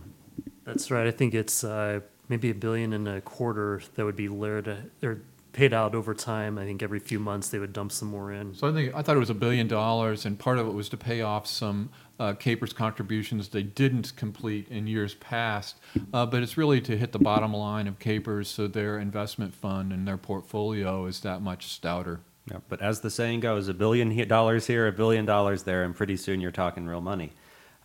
That's 0.66 0.92
right. 0.92 1.08
I 1.08 1.12
think 1.12 1.34
it's 1.34 1.64
uh, 1.64 2.02
maybe 2.28 2.50
a 2.50 2.56
billion 2.56 2.94
and 2.94 3.08
a 3.08 3.22
quarter 3.22 3.82
that 3.96 4.04
would 4.04 4.16
be 4.16 4.28
layered 4.28 4.92
or 5.02 5.22
paid 5.54 5.74
out 5.74 5.96
over 5.96 6.14
time. 6.14 6.58
I 6.58 6.66
think 6.66 6.84
every 6.84 7.00
few 7.00 7.18
months 7.20 7.50
they 7.50 7.60
would 7.60 7.72
dump 7.72 7.92
some 7.92 8.10
more 8.10 8.34
in. 8.34 8.54
So 8.56 8.68
I 8.68 8.74
think 8.74 8.94
I 8.94 9.02
thought 9.02 9.16
it 9.16 9.20
was 9.20 9.30
a 9.30 9.36
billion 9.36 9.68
dollars, 9.68 10.26
and 10.26 10.38
part 10.38 10.58
of 10.58 10.68
it 10.68 10.74
was 10.74 10.90
to 10.90 10.98
pay 10.98 11.22
off 11.22 11.48
some 11.48 11.90
uh, 12.20 12.34
KPERS 12.34 12.76
contributions 12.76 13.50
they 13.50 13.64
didn't 13.64 14.16
complete 14.18 14.68
in 14.70 14.86
years 14.88 15.14
past. 15.16 15.78
Uh, 16.14 16.26
but 16.26 16.44
it's 16.44 16.58
really 16.58 16.82
to 16.82 16.98
hit 16.98 17.12
the 17.14 17.20
bottom 17.20 17.54
line 17.54 17.88
of 17.88 18.00
KPERS, 18.00 18.48
so 18.48 18.68
their 18.68 19.00
investment 19.00 19.54
fund 19.54 19.94
and 19.94 20.08
their 20.08 20.18
portfolio 20.18 21.06
is 21.06 21.22
that 21.22 21.42
much 21.42 21.68
stouter. 21.68 22.20
yeah, 22.52 22.58
but 22.68 22.82
as 22.82 23.00
the 23.00 23.10
saying 23.10 23.40
goes, 23.40 23.68
a 23.70 23.74
billion 23.74 24.28
dollars 24.28 24.68
here, 24.68 24.88
a 24.88 24.92
billion 24.92 25.26
dollars 25.26 25.64
there, 25.64 25.84
and 25.84 25.96
pretty 25.96 26.18
soon 26.18 26.42
you're 26.42 26.52
talking 26.52 26.86
real 26.86 27.02
money. 27.02 27.32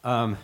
Um, 0.03 0.39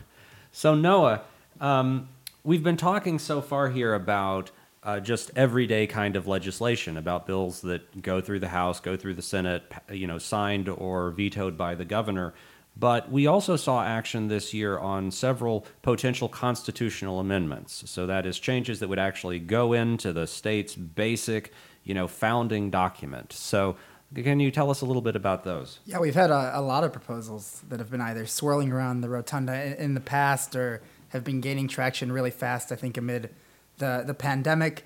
so, 0.52 0.75
Noah, 0.75 1.23
um, 1.61 2.09
we've 2.47 2.62
been 2.62 2.76
talking 2.76 3.19
so 3.19 3.43
far 3.43 3.69
here 3.69 3.93
about 3.93 4.53
uh, 4.85 5.00
just 5.00 5.33
everyday 5.35 5.87
kind 5.87 6.15
of 6.15 6.29
legislation, 6.29 6.97
about 6.97 7.26
bills 7.26 7.61
that 7.62 8.00
go 8.00 8.21
through 8.21 8.38
the 8.38 8.49
House, 8.49 8.79
go 8.79 8.97
through 8.97 9.15
the 9.15 9.23
Senate, 9.23 9.65
you 9.91 10.07
know, 10.07 10.17
signed 10.17 10.69
or 10.69 11.11
vetoed 11.11 11.59
by 11.59 11.75
the 11.75 11.85
governor. 11.85 12.33
But 12.79 13.11
we 13.11 13.26
also 13.26 13.57
saw 13.57 13.83
action 13.83 14.29
this 14.29 14.55
year 14.55 14.79
on 14.79 15.11
several 15.11 15.67
potential 15.83 16.29
constitutional 16.29 17.19
amendments. 17.19 17.91
So 17.91 18.07
that 18.07 18.26
is 18.26 18.38
changes 18.38 18.79
that 18.79 18.88
would 18.88 18.99
actually 18.99 19.41
go 19.41 19.73
into 19.73 20.12
the 20.12 20.26
state's 20.26 20.76
basic, 20.76 21.53
you 21.83 21.95
know, 21.95 22.07
founding 22.07 22.71
document. 22.71 23.33
So 23.33 23.76
can 24.15 24.38
you 24.38 24.53
tell 24.53 24.71
us 24.71 24.83
a 24.83 24.87
little 24.87 25.03
bit 25.03 25.17
about 25.17 25.43
those? 25.43 25.81
Yeah, 25.85 25.99
we've 25.99 26.15
had 26.15 26.31
a, 26.31 26.53
a 26.55 26.61
lot 26.61 26.85
of 26.85 26.93
proposals 26.93 27.62
that 27.71 27.81
have 27.81 27.91
been 27.91 28.00
either 28.00 28.25
swirling 28.26 28.71
around 28.71 29.00
the 29.00 29.09
rotunda 29.09 29.65
in, 29.65 29.73
in 29.73 29.95
the 29.95 30.00
past 30.00 30.55
or 30.55 30.83
have 31.10 31.25
been 31.25 31.40
gaining 31.40 31.68
traction 31.68 32.12
really 32.12 32.30
fast, 32.30 32.72
I 32.72 32.76
think, 32.76 32.96
amid 32.96 33.34
the, 33.78 34.04
the 34.06 34.14
pandemic, 34.14 34.84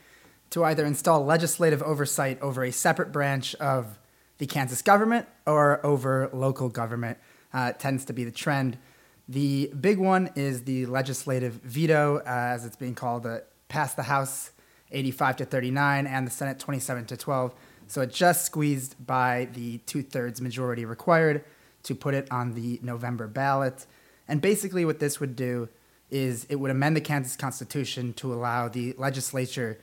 to 0.50 0.64
either 0.64 0.84
install 0.84 1.24
legislative 1.24 1.82
oversight 1.82 2.40
over 2.40 2.64
a 2.64 2.72
separate 2.72 3.12
branch 3.12 3.54
of 3.56 3.98
the 4.38 4.46
Kansas 4.46 4.82
government 4.82 5.26
or 5.46 5.84
over 5.84 6.28
local 6.32 6.68
government. 6.68 7.18
Uh, 7.52 7.72
tends 7.72 8.04
to 8.04 8.12
be 8.12 8.24
the 8.24 8.30
trend. 8.30 8.78
The 9.28 9.72
big 9.80 9.98
one 9.98 10.30
is 10.34 10.64
the 10.64 10.86
legislative 10.86 11.54
veto, 11.54 12.18
uh, 12.18 12.22
as 12.26 12.64
it's 12.64 12.76
being 12.76 12.94
called, 12.94 13.26
uh, 13.26 13.38
passed 13.68 13.96
the 13.96 14.04
House 14.04 14.50
85 14.92 15.36
to 15.36 15.44
39 15.44 16.06
and 16.06 16.26
the 16.26 16.30
Senate 16.30 16.58
27 16.58 17.06
to 17.06 17.16
12. 17.16 17.54
So 17.86 18.02
it 18.02 18.12
just 18.12 18.44
squeezed 18.44 19.04
by 19.04 19.48
the 19.52 19.78
two 19.78 20.02
thirds 20.02 20.40
majority 20.40 20.84
required 20.84 21.44
to 21.84 21.94
put 21.94 22.14
it 22.14 22.30
on 22.30 22.54
the 22.54 22.78
November 22.82 23.26
ballot. 23.26 23.86
And 24.28 24.40
basically, 24.40 24.84
what 24.84 25.00
this 25.00 25.18
would 25.18 25.34
do 25.34 25.68
is 26.10 26.46
it 26.48 26.56
would 26.56 26.70
amend 26.70 26.96
the 26.96 27.00
Kansas 27.00 27.36
Constitution 27.36 28.12
to 28.14 28.32
allow 28.32 28.68
the 28.68 28.94
legislature 28.98 29.78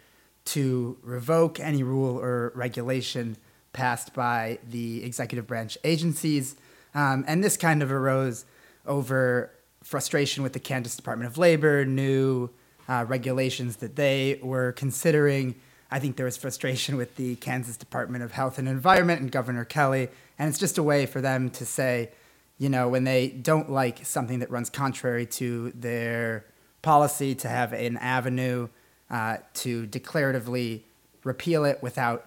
to 0.45 0.97
revoke 1.01 1.59
any 1.59 1.83
rule 1.83 2.17
or 2.17 2.51
regulation 2.55 3.37
passed 3.73 4.13
by 4.13 4.59
the 4.69 5.03
executive 5.03 5.45
branch 5.45 5.77
agencies. 5.83 6.55
Um, 6.95 7.25
and 7.27 7.43
this 7.43 7.57
kind 7.57 7.83
of 7.83 7.91
arose 7.91 8.45
over 8.85 9.51
frustration 9.83 10.43
with 10.43 10.53
the 10.53 10.59
Kansas 10.59 10.95
Department 10.95 11.29
of 11.29 11.37
Labor, 11.37 11.85
new 11.85 12.49
uh, 12.89 13.05
regulations 13.07 13.77
that 13.77 13.95
they 13.95 14.39
were 14.41 14.71
considering. 14.71 15.55
I 15.91 15.99
think 15.99 16.15
there 16.15 16.25
was 16.25 16.37
frustration 16.37 16.97
with 16.97 17.15
the 17.15 17.35
Kansas 17.35 17.77
Department 17.77 18.23
of 18.23 18.31
Health 18.31 18.57
and 18.57 18.67
Environment 18.67 19.21
and 19.21 19.31
Governor 19.31 19.65
Kelly. 19.65 20.09
And 20.39 20.49
it's 20.49 20.59
just 20.59 20.77
a 20.77 20.83
way 20.83 21.05
for 21.05 21.21
them 21.21 21.49
to 21.51 21.65
say, 21.65 22.09
you 22.57 22.69
know, 22.69 22.89
when 22.89 23.03
they 23.03 23.29
don't 23.29 23.69
like 23.69 24.05
something 24.05 24.39
that 24.39 24.49
runs 24.49 24.69
contrary 24.69 25.25
to 25.25 25.71
their 25.75 26.45
policy, 26.81 27.35
to 27.35 27.47
have 27.47 27.73
an 27.73 27.97
avenue 27.97 28.67
uh, 29.09 29.37
to 29.53 29.85
declaratively 29.87 30.81
repeal 31.23 31.65
it 31.65 31.81
without, 31.81 32.25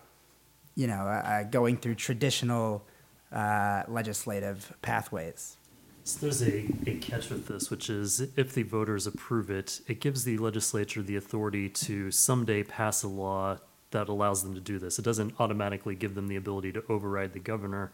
you 0.75 0.87
know, 0.87 1.03
uh, 1.03 1.23
uh, 1.25 1.43
going 1.45 1.77
through 1.77 1.95
traditional 1.95 2.85
uh, 3.33 3.83
legislative 3.89 4.73
pathways. 4.83 5.57
So 6.05 6.21
there's 6.21 6.43
a, 6.43 6.67
a 6.87 6.97
catch 6.97 7.31
with 7.31 7.47
this, 7.47 7.71
which 7.71 7.91
is 7.91 8.21
if 8.37 8.53
the 8.55 8.63
voters 8.63 9.07
approve 9.07 9.51
it, 9.51 9.81
it 9.87 10.01
gives 10.01 10.25
the 10.25 10.39
legislature 10.39 11.03
the 11.03 11.17
authority 11.17 11.69
to 11.69 12.11
someday 12.11 12.63
pass 12.63 13.03
a 13.03 13.09
law 13.09 13.59
that 13.91 14.09
allows 14.09 14.43
them 14.43 14.55
to 14.55 14.61
do 14.61 14.79
this. 14.79 14.99
It 14.99 15.05
doesn't 15.05 15.35
automatically 15.39 15.95
give 15.95 16.15
them 16.15 16.29
the 16.29 16.37
ability 16.37 16.73
to 16.73 16.85
override 16.89 17.33
the 17.33 17.41
governor. 17.41 17.93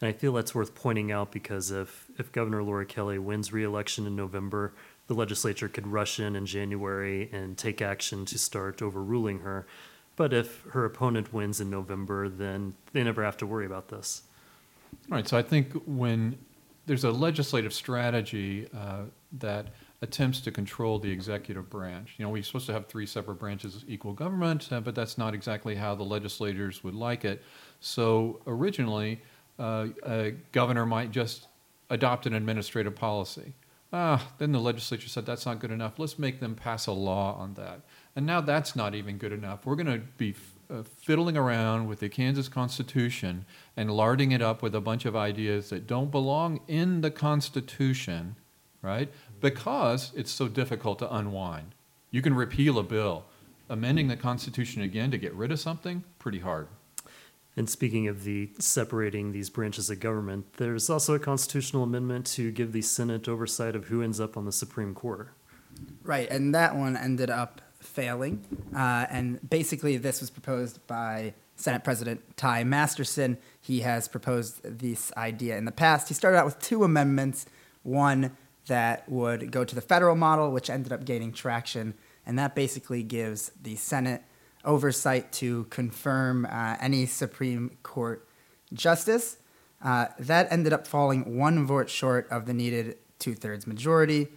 And 0.00 0.08
I 0.08 0.12
feel 0.12 0.32
that's 0.32 0.54
worth 0.54 0.74
pointing 0.74 1.10
out 1.10 1.32
because 1.32 1.70
if, 1.70 2.06
if 2.18 2.30
Governor 2.32 2.62
Laura 2.62 2.84
Kelly 2.84 3.18
wins 3.18 3.52
re-election 3.52 4.06
in 4.06 4.14
November, 4.14 4.74
the 5.06 5.14
legislature 5.14 5.68
could 5.68 5.86
rush 5.86 6.20
in 6.20 6.36
in 6.36 6.46
January 6.46 7.30
and 7.32 7.56
take 7.56 7.80
action 7.80 8.24
to 8.26 8.38
start 8.38 8.82
overruling 8.82 9.40
her. 9.40 9.66
But 10.16 10.32
if 10.32 10.62
her 10.72 10.84
opponent 10.84 11.32
wins 11.32 11.60
in 11.60 11.70
November, 11.70 12.28
then 12.28 12.74
they 12.92 13.02
never 13.04 13.24
have 13.24 13.36
to 13.38 13.46
worry 13.46 13.66
about 13.66 13.88
this. 13.88 14.22
All 15.10 15.16
right, 15.16 15.26
so 15.26 15.36
I 15.36 15.42
think 15.42 15.72
when 15.86 16.38
there's 16.86 17.04
a 17.04 17.10
legislative 17.10 17.72
strategy 17.72 18.68
uh, 18.76 19.02
that 19.38 19.68
attempts 20.02 20.40
to 20.40 20.50
control 20.50 20.98
the 20.98 21.10
executive 21.10 21.68
branch. 21.70 22.14
You 22.18 22.24
know, 22.24 22.30
we're 22.30 22.42
supposed 22.42 22.66
to 22.66 22.72
have 22.72 22.86
three 22.86 23.06
separate 23.06 23.36
branches 23.36 23.76
of 23.76 23.88
equal 23.88 24.12
government, 24.12 24.68
uh, 24.70 24.80
but 24.80 24.94
that's 24.94 25.16
not 25.16 25.34
exactly 25.34 25.74
how 25.74 25.94
the 25.94 26.04
legislators 26.04 26.84
would 26.84 26.94
like 26.94 27.24
it. 27.24 27.42
So 27.80 28.40
originally, 28.46 29.22
uh, 29.58 29.88
a 30.04 30.34
governor 30.52 30.86
might 30.86 31.10
just 31.10 31.48
adopt 31.90 32.26
an 32.26 32.34
administrative 32.34 32.94
policy. 32.94 33.54
Ah, 33.92 34.32
then 34.38 34.52
the 34.52 34.60
legislature 34.60 35.08
said 35.08 35.24
that's 35.24 35.46
not 35.46 35.60
good 35.60 35.70
enough. 35.70 35.98
Let's 35.98 36.18
make 36.18 36.40
them 36.40 36.54
pass 36.54 36.86
a 36.86 36.92
law 36.92 37.36
on 37.38 37.54
that. 37.54 37.80
And 38.16 38.26
now 38.26 38.40
that's 38.40 38.74
not 38.74 38.94
even 38.94 39.16
good 39.16 39.32
enough. 39.32 39.64
We're 39.64 39.76
going 39.76 39.86
to 39.86 40.06
be 40.18 40.34
uh, 40.68 40.82
fiddling 40.82 41.36
around 41.36 41.86
with 41.86 42.00
the 42.00 42.08
Kansas 42.08 42.48
Constitution 42.48 43.46
and 43.76 43.90
larding 43.90 44.32
it 44.32 44.42
up 44.42 44.62
with 44.62 44.74
a 44.74 44.80
bunch 44.80 45.04
of 45.04 45.14
ideas 45.14 45.70
that 45.70 45.86
don't 45.86 46.10
belong 46.10 46.60
in 46.66 47.00
the 47.02 47.10
Constitution, 47.10 48.36
right? 48.82 49.08
Because 49.40 50.12
it's 50.16 50.32
so 50.32 50.48
difficult 50.48 50.98
to 50.98 51.14
unwind. 51.14 51.74
You 52.10 52.22
can 52.22 52.34
repeal 52.34 52.78
a 52.78 52.82
bill. 52.82 53.24
Amending 53.68 54.08
the 54.08 54.16
Constitution 54.16 54.82
again 54.82 55.10
to 55.10 55.18
get 55.18 55.34
rid 55.34 55.52
of 55.52 55.60
something, 55.60 56.04
pretty 56.18 56.40
hard. 56.40 56.68
And 57.56 57.70
speaking 57.70 58.06
of 58.06 58.24
the 58.24 58.50
separating 58.58 59.32
these 59.32 59.48
branches 59.48 59.88
of 59.88 59.98
government, 59.98 60.54
there's 60.58 60.90
also 60.90 61.14
a 61.14 61.18
constitutional 61.18 61.82
amendment 61.82 62.26
to 62.26 62.50
give 62.50 62.72
the 62.72 62.82
Senate 62.82 63.28
oversight 63.28 63.74
of 63.74 63.86
who 63.86 64.02
ends 64.02 64.20
up 64.20 64.36
on 64.36 64.44
the 64.44 64.52
Supreme 64.52 64.94
Court. 64.94 65.30
Right, 66.02 66.28
and 66.30 66.54
that 66.54 66.76
one 66.76 66.96
ended 66.96 67.30
up 67.30 67.62
failing. 67.80 68.44
Uh, 68.74 69.06
and 69.10 69.48
basically, 69.48 69.96
this 69.96 70.20
was 70.20 70.28
proposed 70.28 70.86
by 70.86 71.32
Senate 71.56 71.82
President 71.82 72.36
Ty 72.36 72.64
Masterson. 72.64 73.38
He 73.60 73.80
has 73.80 74.06
proposed 74.06 74.62
this 74.62 75.10
idea 75.16 75.56
in 75.56 75.64
the 75.64 75.72
past. 75.72 76.08
He 76.08 76.14
started 76.14 76.38
out 76.38 76.44
with 76.44 76.58
two 76.60 76.84
amendments 76.84 77.46
one 77.82 78.36
that 78.66 79.08
would 79.08 79.50
go 79.50 79.64
to 79.64 79.74
the 79.74 79.80
federal 79.80 80.16
model, 80.16 80.50
which 80.50 80.68
ended 80.68 80.92
up 80.92 81.04
gaining 81.04 81.32
traction, 81.32 81.94
and 82.26 82.38
that 82.38 82.54
basically 82.54 83.02
gives 83.02 83.52
the 83.62 83.76
Senate 83.76 84.22
oversight 84.66 85.32
to 85.32 85.64
confirm 85.64 86.46
uh, 86.46 86.76
any 86.80 87.06
Supreme 87.06 87.76
Court 87.82 88.26
justice. 88.72 89.38
Uh, 89.82 90.06
that 90.18 90.50
ended 90.50 90.72
up 90.72 90.86
falling 90.86 91.36
one 91.36 91.66
vote 91.66 91.88
short 91.88 92.26
of 92.30 92.46
the 92.46 92.54
needed 92.54 92.96
two 93.18 93.34
thirds 93.34 93.66
majority. 93.66 94.28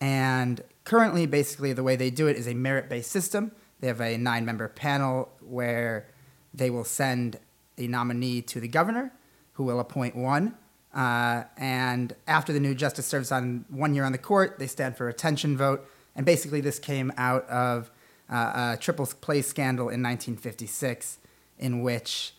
And 0.00 0.62
currently, 0.84 1.26
basically, 1.26 1.72
the 1.72 1.82
way 1.82 1.96
they 1.96 2.10
do 2.10 2.26
it 2.26 2.36
is 2.36 2.46
a 2.46 2.54
merit 2.54 2.88
based 2.88 3.10
system. 3.10 3.52
They 3.80 3.88
have 3.88 4.00
a 4.00 4.16
nine 4.16 4.44
member 4.44 4.68
panel 4.68 5.30
where 5.40 6.08
they 6.54 6.70
will 6.70 6.84
send 6.84 7.38
a 7.76 7.86
nominee 7.86 8.42
to 8.42 8.60
the 8.60 8.68
governor, 8.68 9.12
who 9.54 9.64
will 9.64 9.80
appoint 9.80 10.16
one. 10.16 10.56
Uh, 10.94 11.44
and 11.56 12.14
after 12.26 12.52
the 12.52 12.60
new 12.60 12.74
justice 12.74 13.06
serves 13.06 13.30
on 13.30 13.64
one 13.68 13.94
year 13.94 14.04
on 14.04 14.12
the 14.12 14.18
court, 14.18 14.58
they 14.58 14.66
stand 14.66 14.96
for 14.96 15.04
a 15.04 15.06
retention 15.08 15.56
vote. 15.56 15.86
And 16.16 16.24
basically, 16.26 16.60
this 16.60 16.78
came 16.78 17.12
out 17.16 17.48
of 17.48 17.90
uh, 18.30 18.74
a 18.74 18.78
triple 18.80 19.06
play 19.06 19.42
scandal 19.42 19.84
in 19.84 20.02
1956, 20.02 21.18
in 21.58 21.82
which 21.82 22.34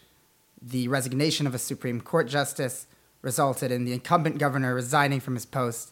the 0.62 0.88
resignation 0.88 1.48
of 1.48 1.56
a 1.56 1.60
Supreme 1.60 2.02
Court 2.02 2.28
justice 2.28 2.88
resulted 3.22 3.72
in 3.72 3.86
the 3.86 3.94
incumbent 3.94 4.38
governor 4.38 4.74
resigning 4.74 5.20
from 5.20 5.36
his 5.36 5.46
post, 5.46 5.92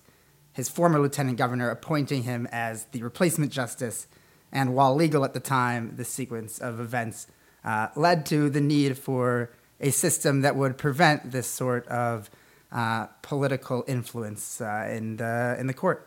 his 0.54 0.70
former 0.70 1.00
lieutenant 1.00 1.38
governor 1.38 1.70
appointing 1.70 2.24
him 2.24 2.48
as 2.52 2.86
the 2.86 3.04
replacement 3.04 3.52
justice, 3.52 4.08
and 4.52 4.74
while 4.74 4.96
legal 4.96 5.26
at 5.26 5.34
the 5.34 5.40
time, 5.40 5.96
the 5.96 6.06
sequence 6.06 6.60
of 6.60 6.80
events 6.80 7.28
uh, 7.66 7.88
led 7.96 8.26
to 8.26 8.50
the 8.50 8.62
need 8.62 8.98
for 8.98 9.52
a 9.80 9.92
system 9.92 10.42
that 10.42 10.56
would 10.56 10.78
prevent 10.78 11.32
this 11.32 11.48
sort 11.48 11.88
of 11.88 12.30
uh, 12.72 13.08
political 13.22 13.84
influence 13.88 14.62
uh, 14.62 14.88
in 14.92 15.18
the 15.18 15.56
in 15.60 15.68
the 15.68 15.74
court. 15.74 16.07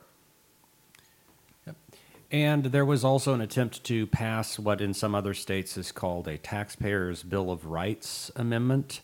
And 2.32 2.66
there 2.66 2.84
was 2.84 3.02
also 3.04 3.34
an 3.34 3.40
attempt 3.40 3.82
to 3.84 4.06
pass 4.06 4.58
what 4.58 4.80
in 4.80 4.94
some 4.94 5.14
other 5.14 5.34
states 5.34 5.76
is 5.76 5.90
called 5.90 6.28
a 6.28 6.38
taxpayers' 6.38 7.22
bill 7.24 7.50
of 7.50 7.66
rights 7.66 8.30
amendment, 8.36 9.00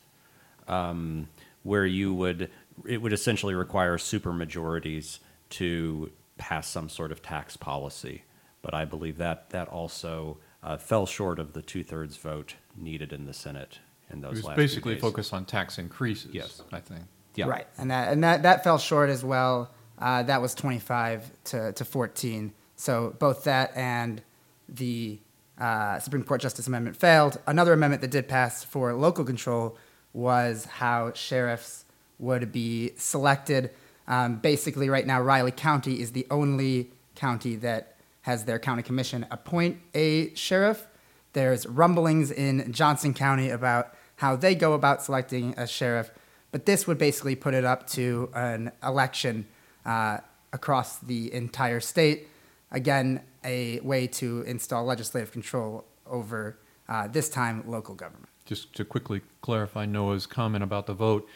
um, 0.69 1.29
where 1.63 1.87
you 1.87 2.15
would 2.15 2.51
it 2.87 3.01
would 3.03 3.13
essentially 3.13 3.55
require 3.55 3.97
supermajorities 3.97 5.19
to 5.49 6.11
pass 6.39 6.69
some 6.69 6.89
sort 6.89 7.11
of 7.11 7.23
tax 7.23 7.57
policy. 7.57 8.23
But 8.63 8.75
I 8.75 8.85
believe 8.85 9.17
that 9.19 9.51
that 9.51 9.69
also 9.69 10.39
uh, 10.63 10.77
fell 10.77 11.07
short 11.07 11.39
of 11.39 11.53
the 11.53 11.63
two 11.63 11.83
thirds 11.83 12.17
vote 12.17 12.55
needed 12.77 13.13
in 13.13 13.25
the 13.27 13.33
Senate 13.33 13.79
in 14.11 14.19
It 14.19 14.23
those 14.23 14.33
was 14.33 14.45
last 14.45 14.55
few 14.57 14.65
basically 14.65 14.95
days. 14.95 15.01
focused 15.03 15.33
on 15.33 15.45
tax 15.47 15.79
increases, 15.79 16.33
Yes. 16.35 16.63
I 16.73 16.81
think. 16.81 17.03
Yeah. 17.35 17.47
Right, 17.49 17.67
and 17.77 17.91
that 17.91 18.13
and 18.13 18.23
that, 18.25 18.45
that 18.45 18.63
fell 18.65 18.79
short 18.79 19.11
as 19.11 19.25
well. 19.25 19.71
Uh, 19.99 20.23
that 20.25 20.41
was 20.43 20.55
25 20.55 21.31
to, 21.45 21.73
to 21.73 21.85
14. 21.85 22.53
So 22.77 23.17
both 23.19 23.45
that 23.45 23.73
and 23.75 24.23
the 24.69 25.19
uh, 25.59 25.99
Supreme 25.99 26.23
Court 26.23 26.41
Justice 26.41 26.67
Amendment 26.67 26.97
failed. 26.97 27.41
Another 27.47 27.73
amendment 27.73 28.03
that 28.03 28.11
did 28.11 28.29
pass 28.29 28.63
for 28.63 28.93
local 28.93 29.25
control 29.25 29.77
was 30.13 30.67
how 30.67 31.13
sheriffs 31.13 31.85
would 32.19 32.53
be 32.53 32.93
selected. 32.97 33.71
Um, 34.07 34.37
basically, 34.37 34.89
right 34.89 35.07
now, 35.07 35.21
Riley 35.21 35.51
County 35.51 36.01
is 36.01 36.13
the 36.13 36.27
only 36.31 36.91
county 37.15 37.57
that 37.57 37.97
has 38.23 38.45
their 38.45 38.59
county 38.59 38.83
commission 38.83 39.27
appoint 39.31 39.79
a 39.95 40.35
sheriff. 40.35 40.87
There's 41.33 41.67
rumblings 41.67 42.31
in 42.31 42.73
Johnson 42.73 43.15
County 43.15 43.51
about 43.51 43.95
how 44.17 44.37
they 44.37 44.55
go 44.55 44.73
about 44.73 45.03
selecting 45.03 45.55
a 45.57 45.67
sheriff, 45.67 46.11
but 46.51 46.67
this 46.67 46.87
would 46.87 46.99
basically 46.99 47.37
put 47.37 47.55
it 47.55 47.65
up 47.65 47.87
to 47.91 48.31
an 48.35 48.73
election 48.83 49.47
uh, 49.85 50.19
across 50.53 50.99
the 50.99 51.33
entire 51.33 51.81
state. 51.81 52.29
Again, 52.77 53.23
a 53.43 53.81
way 53.81 54.07
to 54.21 54.43
install 54.43 54.85
legislative 54.85 55.33
control 55.33 55.87
over 56.07 56.59
uh, 56.91 57.09
this 57.09 57.31
time 57.31 57.65
local 57.67 57.95
government. 57.95 58.29
Just 58.45 58.75
to 58.75 58.85
quickly 58.85 59.23
clarify 59.41 59.87
Noah's 59.87 60.27
comment 60.27 60.63
about 60.63 60.87
the 60.87 60.93
vote, 60.93 61.27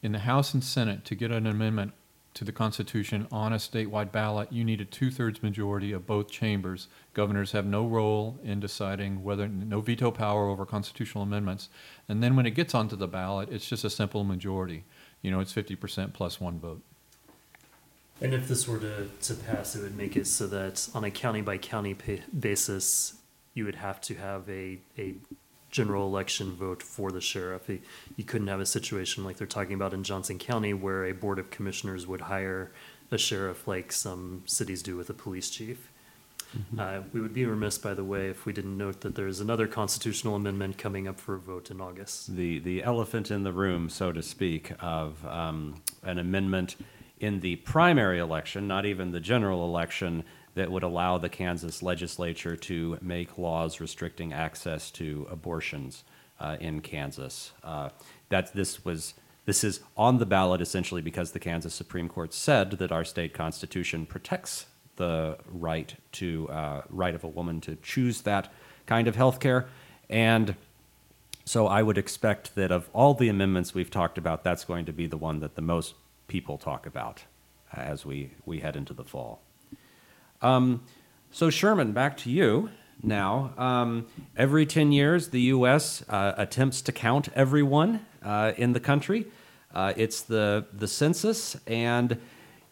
in 0.00 0.12
the 0.12 0.20
House 0.20 0.54
and 0.54 0.62
Senate, 0.62 1.04
to 1.06 1.16
get 1.16 1.32
an 1.32 1.44
amendment 1.44 1.92
to 2.34 2.44
the 2.44 2.52
Constitution 2.52 3.26
on 3.32 3.52
a 3.52 3.56
statewide 3.56 4.12
ballot, 4.12 4.52
you 4.52 4.62
need 4.62 4.80
a 4.80 4.84
two-thirds 4.84 5.42
majority 5.42 5.90
of 5.90 6.06
both 6.06 6.30
chambers. 6.30 6.86
Governors 7.14 7.50
have 7.50 7.66
no 7.66 7.84
role 7.84 8.38
in 8.44 8.60
deciding 8.60 9.24
whether, 9.24 9.48
no 9.48 9.80
veto 9.80 10.12
power 10.12 10.48
over 10.48 10.64
constitutional 10.64 11.24
amendments. 11.24 11.68
And 12.08 12.22
then 12.22 12.36
when 12.36 12.46
it 12.46 12.52
gets 12.52 12.74
onto 12.74 12.94
the 12.94 13.08
ballot, 13.08 13.48
it's 13.50 13.68
just 13.68 13.84
a 13.84 13.90
simple 13.90 14.22
majority. 14.22 14.84
You 15.20 15.32
know, 15.32 15.40
it's 15.40 15.52
fifty 15.52 15.74
percent 15.74 16.14
plus 16.14 16.40
one 16.40 16.60
vote. 16.60 16.82
And 18.20 18.32
if 18.32 18.48
this 18.48 18.66
were 18.66 18.78
to, 18.78 19.08
to 19.22 19.34
pass, 19.34 19.76
it 19.76 19.82
would 19.82 19.96
make 19.96 20.16
it 20.16 20.26
so 20.26 20.46
that 20.46 20.88
on 20.94 21.04
a 21.04 21.10
county 21.10 21.42
by 21.42 21.58
county 21.58 21.94
pa- 21.94 22.22
basis, 22.38 23.14
you 23.54 23.64
would 23.66 23.74
have 23.74 24.00
to 24.02 24.14
have 24.14 24.48
a, 24.48 24.78
a 24.98 25.14
general 25.70 26.06
election 26.06 26.52
vote 26.52 26.82
for 26.82 27.10
the 27.12 27.20
sheriff. 27.20 27.68
You- 27.68 27.80
You 28.16 28.24
couldn't 28.24 28.48
have 28.48 28.60
a 28.60 28.66
situation 28.66 29.22
like 29.24 29.36
they're 29.36 29.46
talking 29.46 29.74
about 29.74 29.92
in 29.92 30.02
Johnson 30.02 30.38
County 30.38 30.72
where 30.72 31.04
a 31.04 31.12
board 31.12 31.38
of 31.38 31.50
commissioners 31.50 32.06
would 32.06 32.22
hire 32.22 32.72
a 33.10 33.18
sheriff 33.18 33.68
like 33.68 33.92
some 33.92 34.42
cities 34.46 34.82
do 34.82 34.96
with 34.96 35.10
a 35.10 35.14
police 35.14 35.50
chief. 35.50 35.90
Uh, 36.78 37.02
we 37.12 37.20
would 37.20 37.34
be 37.34 37.44
remiss, 37.44 37.76
by 37.76 37.92
the 37.92 38.04
way, 38.04 38.28
if 38.30 38.46
we 38.46 38.52
didn't 38.52 38.78
note 38.78 39.00
that 39.02 39.14
there's 39.14 39.40
another 39.40 39.66
constitutional 39.66 40.36
amendment 40.36 40.78
coming 40.78 41.06
up 41.06 41.20
for 41.20 41.34
a 41.34 41.38
vote 41.38 41.70
in 41.70 41.80
August. 41.82 42.34
the 42.34 42.60
the 42.60 42.82
elephant 42.82 43.30
in 43.30 43.42
the 43.42 43.52
room, 43.52 43.90
so 43.90 44.10
to 44.10 44.22
speak, 44.22 44.72
of 44.80 45.22
um, 45.26 45.82
an 46.02 46.18
amendment 46.18 46.76
in 47.18 47.40
the 47.40 47.56
primary 47.56 48.18
election, 48.18 48.68
not 48.68 48.84
even 48.84 49.10
the 49.10 49.20
general 49.20 49.64
election, 49.64 50.24
that 50.54 50.70
would 50.70 50.82
allow 50.82 51.18
the 51.18 51.28
Kansas 51.28 51.82
legislature 51.82 52.56
to 52.56 52.98
make 53.02 53.36
laws 53.38 53.78
restricting 53.78 54.32
access 54.32 54.90
to 54.92 55.26
abortions 55.30 56.02
uh, 56.40 56.56
in 56.60 56.80
Kansas. 56.80 57.52
Uh, 57.62 57.90
that 58.28 58.52
this 58.54 58.84
was. 58.84 59.14
This 59.44 59.62
is 59.62 59.78
on 59.96 60.18
the 60.18 60.26
ballot 60.26 60.60
essentially 60.60 61.00
because 61.00 61.30
the 61.30 61.38
Kansas 61.38 61.72
Supreme 61.72 62.08
Court 62.08 62.34
said 62.34 62.72
that 62.72 62.90
our 62.90 63.04
state 63.04 63.32
constitution 63.32 64.04
protects 64.04 64.66
the 64.96 65.38
right 65.46 65.94
to 66.12 66.48
uh, 66.48 66.82
right 66.90 67.14
of 67.14 67.22
a 67.22 67.28
woman 67.28 67.60
to 67.60 67.76
choose 67.76 68.22
that 68.22 68.52
kind 68.86 69.06
of 69.06 69.14
health 69.14 69.38
care, 69.38 69.68
and 70.10 70.56
so 71.44 71.68
I 71.68 71.80
would 71.80 71.96
expect 71.96 72.56
that 72.56 72.72
of 72.72 72.90
all 72.92 73.14
the 73.14 73.28
amendments 73.28 73.72
we've 73.72 73.90
talked 73.90 74.18
about, 74.18 74.42
that's 74.42 74.64
going 74.64 74.84
to 74.86 74.92
be 74.92 75.06
the 75.06 75.16
one 75.16 75.38
that 75.40 75.54
the 75.54 75.62
most 75.62 75.94
people 76.28 76.58
talk 76.58 76.86
about 76.86 77.24
as 77.72 78.06
we, 78.06 78.30
we 78.44 78.60
head 78.60 78.76
into 78.76 78.94
the 78.94 79.04
fall. 79.04 79.42
Um, 80.42 80.82
so 81.30 81.50
Sherman, 81.50 81.92
back 81.92 82.16
to 82.18 82.30
you 82.30 82.70
now. 83.02 83.52
Um, 83.56 84.06
every 84.36 84.66
10 84.66 84.92
years, 84.92 85.28
the 85.28 85.40
U.S. 85.42 86.04
Uh, 86.08 86.32
attempts 86.36 86.82
to 86.82 86.92
count 86.92 87.28
everyone 87.34 88.06
uh, 88.22 88.52
in 88.56 88.72
the 88.72 88.80
country. 88.80 89.26
Uh, 89.74 89.92
it's 89.96 90.22
the, 90.22 90.66
the 90.72 90.88
census, 90.88 91.56
and 91.66 92.18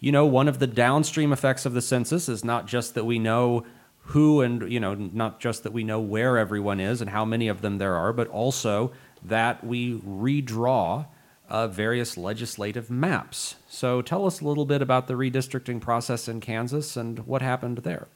you 0.01 0.13
know, 0.13 0.27
one 0.27 0.49
of 0.49 0.59
the 0.59 0.67
downstream 0.67 1.33
effects 1.33 1.67
of 1.67 1.75
the 1.75 1.83
census 1.83 2.29
is 2.29 2.45
not 2.45 2.67
just 2.67 2.95
that 2.95 3.05
we 3.05 3.19
know 3.19 3.65
who 4.09 4.43
and 4.43 4.71
you 4.71 4.79
know 4.79 4.95
not 4.95 5.41
just 5.41 5.63
that 5.63 5.73
we 5.73 5.83
know 5.83 5.99
where 5.99 6.37
everyone 6.37 6.79
is 6.79 7.01
and 7.01 7.09
how 7.09 7.25
many 7.25 7.49
of 7.49 7.63
them 7.63 7.79
there 7.79 7.95
are 7.95 8.13
but 8.13 8.29
also 8.29 8.93
that 9.25 9.65
we 9.65 9.99
redraw 10.01 11.07
uh, 11.55 11.69
various 11.69 12.17
legislative 12.17 12.91
maps 12.91 13.57
so 13.69 14.03
tell 14.03 14.27
us 14.27 14.41
a 14.41 14.45
little 14.45 14.67
bit 14.67 14.83
about 14.83 15.07
the 15.07 15.15
redistricting 15.15 15.81
process 15.81 16.29
in 16.29 16.41
kansas 16.41 16.97
and 16.97 17.27
what 17.27 17.43
happened 17.43 17.79
there 17.79 18.09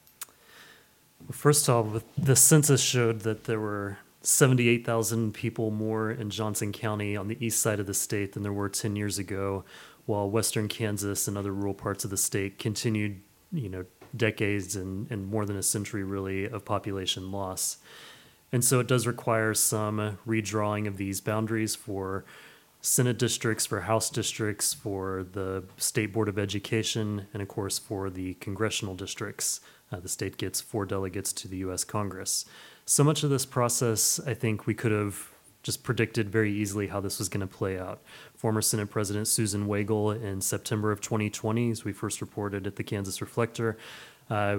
First 1.31 1.69
off, 1.69 2.03
the 2.17 2.37
census 2.37 2.81
showed 2.81 3.21
that 3.21 3.45
there 3.45 3.61
were 3.61 3.99
78,000 4.23 5.35
people 5.35 5.71
more 5.71 6.11
in 6.11 6.31
Johnson 6.31 6.73
County 6.73 7.17
on 7.17 7.29
the 7.29 7.45
east 7.45 7.61
side 7.61 7.81
of 7.81 7.87
the 7.87 7.95
state 7.95 8.33
than 8.33 8.43
there 8.43 8.53
were 8.53 8.69
10 8.69 8.97
years 8.97 9.19
ago, 9.19 9.65
while 10.07 10.31
western 10.31 10.69
Kansas 10.69 11.29
and 11.29 11.37
other 11.37 11.53
rural 11.53 11.75
parts 11.75 12.05
of 12.05 12.11
the 12.11 12.17
state 12.17 12.59
continued, 12.59 13.21
you 13.53 13.69
know, 13.69 13.85
decades 14.17 14.75
and, 14.75 15.11
and 15.11 15.31
more 15.31 15.45
than 15.45 15.57
a 15.57 15.63
century 15.63 16.03
really 16.03 16.47
of 16.47 16.65
population 16.65 17.31
loss. 17.31 17.77
And 18.51 18.65
so 18.65 18.81
it 18.81 18.89
does 18.89 19.07
require 19.07 19.53
some 19.53 20.19
redrawing 20.27 20.87
of 20.87 20.97
these 20.97 21.21
boundaries 21.21 21.75
for 21.75 22.25
Senate 22.81 23.19
districts, 23.19 23.67
for 23.67 23.81
House 23.81 24.09
districts, 24.09 24.73
for 24.73 25.27
the 25.33 25.65
State 25.77 26.13
Board 26.13 26.29
of 26.29 26.39
Education, 26.39 27.27
and 27.33 27.43
of 27.43 27.49
course 27.49 27.79
for 27.79 28.09
the 28.09 28.35
congressional 28.35 28.95
districts. 28.95 29.61
Uh, 29.91 30.01
the 30.01 30.09
state 30.09 30.37
gets 30.37 30.61
four 30.61 30.85
delegates 30.85 31.33
to 31.33 31.49
the 31.49 31.59
U.S. 31.59 31.83
Congress. 31.83 32.45
So 32.85 33.03
much 33.03 33.23
of 33.23 33.31
this 33.31 33.47
process, 33.47 34.21
I 34.27 34.35
think 34.35 34.67
we 34.67 34.75
could 34.75 34.93
have 34.93 35.29
just 35.63 35.83
predicted 35.83 36.31
very 36.31 36.53
easily 36.53 36.87
how 36.87 37.01
this 37.01 37.19
was 37.19 37.29
going 37.29 37.41
to 37.41 37.47
play 37.47 37.79
out. 37.79 38.01
Former 38.37 38.63
Senate 38.63 38.91
President 38.91 39.27
Susan 39.27 39.67
Wagle 39.67 40.13
in 40.13 40.41
September 40.41 40.93
of 40.93 41.01
2020, 41.01 41.71
as 41.71 41.85
we 41.85 41.93
first 41.93 42.21
reported 42.21 42.67
at 42.67 42.77
the 42.77 42.85
Kansas 42.85 43.21
Reflector, 43.21 43.77
uh, 44.31 44.59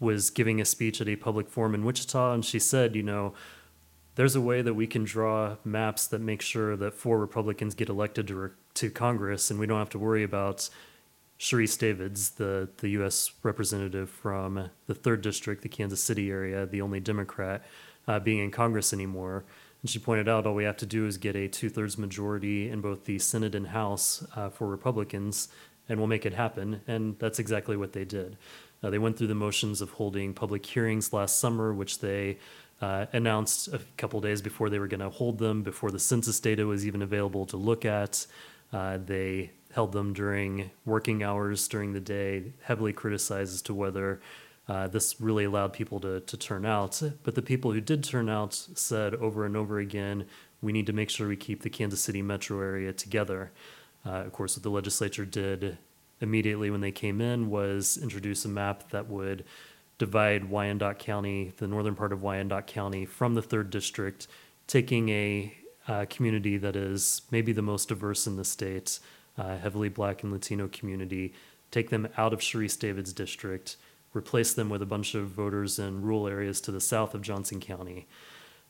was 0.00 0.30
giving 0.30 0.60
a 0.60 0.64
speech 0.64 1.00
at 1.00 1.08
a 1.08 1.16
public 1.16 1.48
forum 1.48 1.74
in 1.74 1.84
Wichita, 1.84 2.32
and 2.32 2.44
she 2.44 2.58
said, 2.58 2.96
you 2.96 3.02
know, 3.02 3.34
there's 4.18 4.34
a 4.34 4.40
way 4.40 4.62
that 4.62 4.74
we 4.74 4.88
can 4.88 5.04
draw 5.04 5.54
maps 5.64 6.08
that 6.08 6.20
make 6.20 6.42
sure 6.42 6.74
that 6.74 6.92
four 6.92 7.20
Republicans 7.20 7.76
get 7.76 7.88
elected 7.88 8.26
to, 8.26 8.34
re- 8.34 8.50
to 8.74 8.90
Congress, 8.90 9.48
and 9.48 9.60
we 9.60 9.66
don't 9.66 9.78
have 9.78 9.90
to 9.90 9.98
worry 9.98 10.24
about 10.24 10.68
Sharice 11.38 11.78
Davids, 11.78 12.30
the, 12.30 12.68
the 12.78 12.88
U.S. 12.88 13.30
representative 13.44 14.10
from 14.10 14.70
the 14.88 14.94
third 14.94 15.22
district, 15.22 15.62
the 15.62 15.68
Kansas 15.68 16.02
City 16.02 16.32
area, 16.32 16.66
the 16.66 16.80
only 16.80 16.98
Democrat, 16.98 17.64
uh, 18.08 18.18
being 18.18 18.40
in 18.40 18.50
Congress 18.50 18.92
anymore. 18.92 19.44
And 19.82 19.88
she 19.88 20.00
pointed 20.00 20.28
out 20.28 20.48
all 20.48 20.54
we 20.54 20.64
have 20.64 20.78
to 20.78 20.86
do 20.86 21.06
is 21.06 21.16
get 21.16 21.36
a 21.36 21.46
two 21.46 21.70
thirds 21.70 21.96
majority 21.96 22.68
in 22.68 22.80
both 22.80 23.04
the 23.04 23.20
Senate 23.20 23.54
and 23.54 23.68
House 23.68 24.26
uh, 24.34 24.48
for 24.50 24.66
Republicans, 24.66 25.46
and 25.88 25.96
we'll 25.96 26.08
make 26.08 26.26
it 26.26 26.34
happen. 26.34 26.80
And 26.88 27.16
that's 27.20 27.38
exactly 27.38 27.76
what 27.76 27.92
they 27.92 28.04
did. 28.04 28.36
Uh, 28.82 28.90
they 28.90 28.98
went 28.98 29.16
through 29.16 29.28
the 29.28 29.34
motions 29.36 29.80
of 29.80 29.90
holding 29.92 30.34
public 30.34 30.66
hearings 30.66 31.12
last 31.12 31.38
summer, 31.38 31.72
which 31.72 32.00
they 32.00 32.38
uh, 32.80 33.06
announced 33.12 33.68
a 33.68 33.80
couple 33.96 34.20
days 34.20 34.40
before 34.40 34.70
they 34.70 34.78
were 34.78 34.86
going 34.86 35.00
to 35.00 35.10
hold 35.10 35.38
them, 35.38 35.62
before 35.62 35.90
the 35.90 35.98
census 35.98 36.38
data 36.38 36.66
was 36.66 36.86
even 36.86 37.02
available 37.02 37.46
to 37.46 37.56
look 37.56 37.84
at. 37.84 38.26
Uh, 38.72 38.98
they 38.98 39.50
held 39.72 39.92
them 39.92 40.12
during 40.12 40.70
working 40.84 41.22
hours 41.22 41.68
during 41.68 41.92
the 41.92 42.00
day, 42.00 42.52
heavily 42.62 42.92
criticized 42.92 43.54
as 43.54 43.62
to 43.62 43.74
whether 43.74 44.20
uh, 44.68 44.86
this 44.86 45.20
really 45.20 45.44
allowed 45.44 45.72
people 45.72 45.98
to, 46.00 46.20
to 46.20 46.36
turn 46.36 46.64
out. 46.66 47.02
But 47.22 47.34
the 47.34 47.42
people 47.42 47.72
who 47.72 47.80
did 47.80 48.04
turn 48.04 48.28
out 48.28 48.54
said 48.54 49.14
over 49.14 49.44
and 49.44 49.56
over 49.56 49.78
again, 49.78 50.26
we 50.60 50.72
need 50.72 50.86
to 50.86 50.92
make 50.92 51.10
sure 51.10 51.28
we 51.28 51.36
keep 51.36 51.62
the 51.62 51.70
Kansas 51.70 52.00
City 52.00 52.22
metro 52.22 52.60
area 52.60 52.92
together. 52.92 53.50
Uh, 54.04 54.24
of 54.26 54.32
course, 54.32 54.56
what 54.56 54.62
the 54.62 54.70
legislature 54.70 55.24
did 55.24 55.78
immediately 56.20 56.70
when 56.70 56.80
they 56.80 56.90
came 56.90 57.20
in 57.20 57.48
was 57.48 57.98
introduce 58.02 58.44
a 58.44 58.48
map 58.48 58.90
that 58.90 59.08
would 59.08 59.44
divide 59.98 60.48
Wyandotte 60.48 60.98
County, 60.98 61.52
the 61.56 61.66
northern 61.66 61.94
part 61.94 62.12
of 62.12 62.22
Wyandotte 62.22 62.66
County, 62.66 63.04
from 63.04 63.34
the 63.34 63.42
third 63.42 63.70
district, 63.70 64.28
taking 64.66 65.08
a 65.08 65.54
uh, 65.88 66.06
community 66.08 66.56
that 66.56 66.76
is 66.76 67.22
maybe 67.30 67.52
the 67.52 67.62
most 67.62 67.88
diverse 67.88 68.26
in 68.26 68.36
the 68.36 68.44
state, 68.44 69.00
uh, 69.36 69.56
heavily 69.58 69.88
black 69.88 70.22
and 70.22 70.32
Latino 70.32 70.68
community, 70.68 71.32
take 71.70 71.90
them 71.90 72.08
out 72.16 72.32
of 72.32 72.40
Sharice 72.40 72.78
Davids' 72.78 73.12
district, 73.12 73.76
replace 74.14 74.54
them 74.54 74.68
with 74.68 74.82
a 74.82 74.86
bunch 74.86 75.14
of 75.14 75.28
voters 75.28 75.78
in 75.78 76.02
rural 76.02 76.28
areas 76.28 76.60
to 76.62 76.72
the 76.72 76.80
south 76.80 77.14
of 77.14 77.22
Johnson 77.22 77.60
County. 77.60 78.06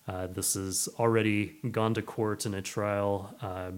Uh, 0.06 0.26
this 0.26 0.54
has 0.54 0.88
already 0.98 1.56
gone 1.70 1.92
to 1.94 2.02
court 2.02 2.46
in 2.46 2.54
a 2.54 2.62
trial. 2.62 3.34
Uh, 3.42 3.70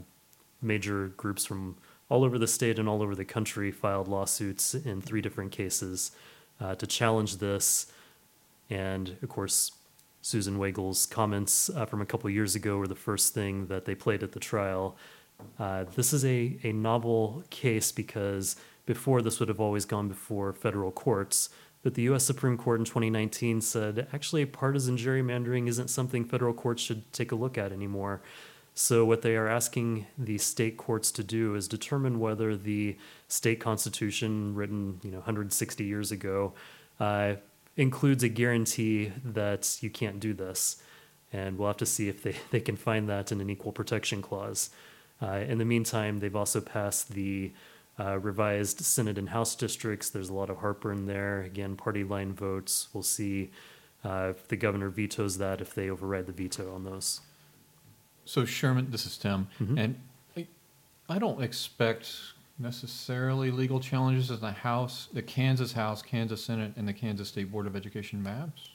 major 0.63 1.09
groups 1.17 1.45
from 1.45 1.77
all 2.09 2.25
over 2.25 2.39
the 2.39 2.47
state 2.47 2.79
and 2.79 2.89
all 2.89 3.03
over 3.03 3.15
the 3.15 3.25
country 3.25 3.71
filed 3.71 4.09
lawsuits 4.09 4.75
in 4.75 5.01
three 5.01 5.21
different 5.21 5.53
cases 5.53 6.13
uh, 6.61 6.75
to 6.77 6.87
challenge 6.87 7.39
this. 7.39 7.91
And 8.69 9.17
of 9.23 9.29
course, 9.29 9.73
Susan 10.23 10.59
Wagle's 10.59 11.07
comments 11.07 11.71
uh, 11.71 11.87
from 11.87 12.03
a 12.03 12.07
couple 12.07 12.29
years 12.31 12.55
ago 12.55 12.77
were 12.77 12.87
the 12.87 12.95
first 12.95 13.35
thing 13.35 13.67
that 13.67 13.85
they 13.85 13.95
played 13.95 14.23
at 14.23 14.33
the 14.33 14.41
trial. 14.41 14.97
Uh, 15.59 15.85
this 15.95 16.13
is 16.13 16.25
a, 16.25 16.59
a 16.63 16.73
novel 16.73 17.43
case 17.51 17.91
because 17.93 18.57
before 18.85 19.23
this 19.23 19.41
would 19.41 19.49
have 19.49 19.61
always 19.61 19.85
gone 19.85 20.09
before 20.09 20.53
federal 20.53 20.91
courts. 20.91 21.49
But 21.83 21.95
the 21.95 22.03
US 22.03 22.25
Supreme 22.25 22.59
Court 22.59 22.81
in 22.81 22.85
2019 22.85 23.61
said 23.63 24.07
actually 24.13 24.45
partisan 24.45 24.97
gerrymandering 24.97 25.69
isn't 25.69 25.89
something 25.89 26.25
federal 26.25 26.53
courts 26.53 26.83
should 26.83 27.11
take 27.13 27.33
a 27.33 27.37
look 27.37 27.57
at 27.57 27.73
anymore. 27.73 28.21
So, 28.83 29.05
what 29.05 29.21
they 29.21 29.37
are 29.37 29.47
asking 29.47 30.07
the 30.17 30.39
state 30.39 30.79
courts 30.79 31.13
to 31.13 31.23
do 31.23 31.55
is 31.55 31.69
determine 31.69 32.19
whether 32.19 32.57
the 32.57 32.97
state 33.29 33.61
constitution, 33.61 34.55
written 34.55 35.01
you 35.03 35.11
know 35.11 35.19
160 35.19 35.85
years 35.85 36.11
ago, 36.11 36.55
uh, 36.99 37.35
includes 37.77 38.25
a 38.25 38.31
guarantee 38.31 39.13
that 39.23 39.77
you 39.83 39.91
can't 39.91 40.19
do 40.19 40.33
this. 40.33 40.83
And 41.31 41.59
we'll 41.59 41.69
have 41.69 41.77
to 41.77 41.87
see 41.87 42.09
if 42.09 42.23
they, 42.23 42.37
they 42.53 42.61
can 42.61 42.75
find 42.75 43.07
that 43.11 43.31
in 43.31 43.43
an 43.43 43.51
equal 43.51 43.71
protection 43.71 44.23
clause. 44.23 44.71
Uh, 45.21 45.45
in 45.47 45.59
the 45.59 45.67
meantime, 45.67 46.19
they've 46.19 46.35
also 46.35 46.63
passed 46.63 47.13
the 47.13 47.53
uh, 47.99 48.19
revised 48.19 48.81
Senate 48.81 49.19
and 49.19 49.29
House 49.29 49.55
districts. 49.57 50.09
There's 50.09 50.31
a 50.31 50.35
lot 50.35 50.49
of 50.49 50.57
heartburn 50.57 51.05
there. 51.05 51.43
Again, 51.43 51.77
party 51.77 52.03
line 52.03 52.33
votes. 52.33 52.89
We'll 52.95 53.03
see 53.03 53.51
uh, 54.03 54.29
if 54.31 54.49
the 54.49 54.57
governor 54.57 54.89
vetoes 54.89 55.37
that, 55.37 55.61
if 55.61 55.75
they 55.75 55.91
override 55.91 56.25
the 56.25 56.33
veto 56.33 56.75
on 56.75 56.85
those. 56.85 57.21
So 58.25 58.45
Sherman, 58.45 58.91
this 58.91 59.07
is 59.07 59.17
Tim, 59.19 59.49
Mhm. 59.61 59.79
and 59.79 60.01
I, 60.37 60.47
I 61.09 61.19
don't 61.19 61.43
expect 61.43 62.13
necessarily 62.59 63.51
legal 63.51 63.81
challenges 63.81 64.31
in 64.31 64.41
the 64.41 64.53
House, 64.53 65.09
the 65.13 65.23
Kansas 65.23 65.73
House, 65.73 66.03
Kansas 66.03 66.45
Senate, 66.45 66.73
and 66.77 66.87
the 66.87 66.93
Kansas 66.93 67.29
State 67.29 67.51
Board 67.51 67.67
of 67.67 67.75
Education 67.75 68.23
maps. 68.23 68.69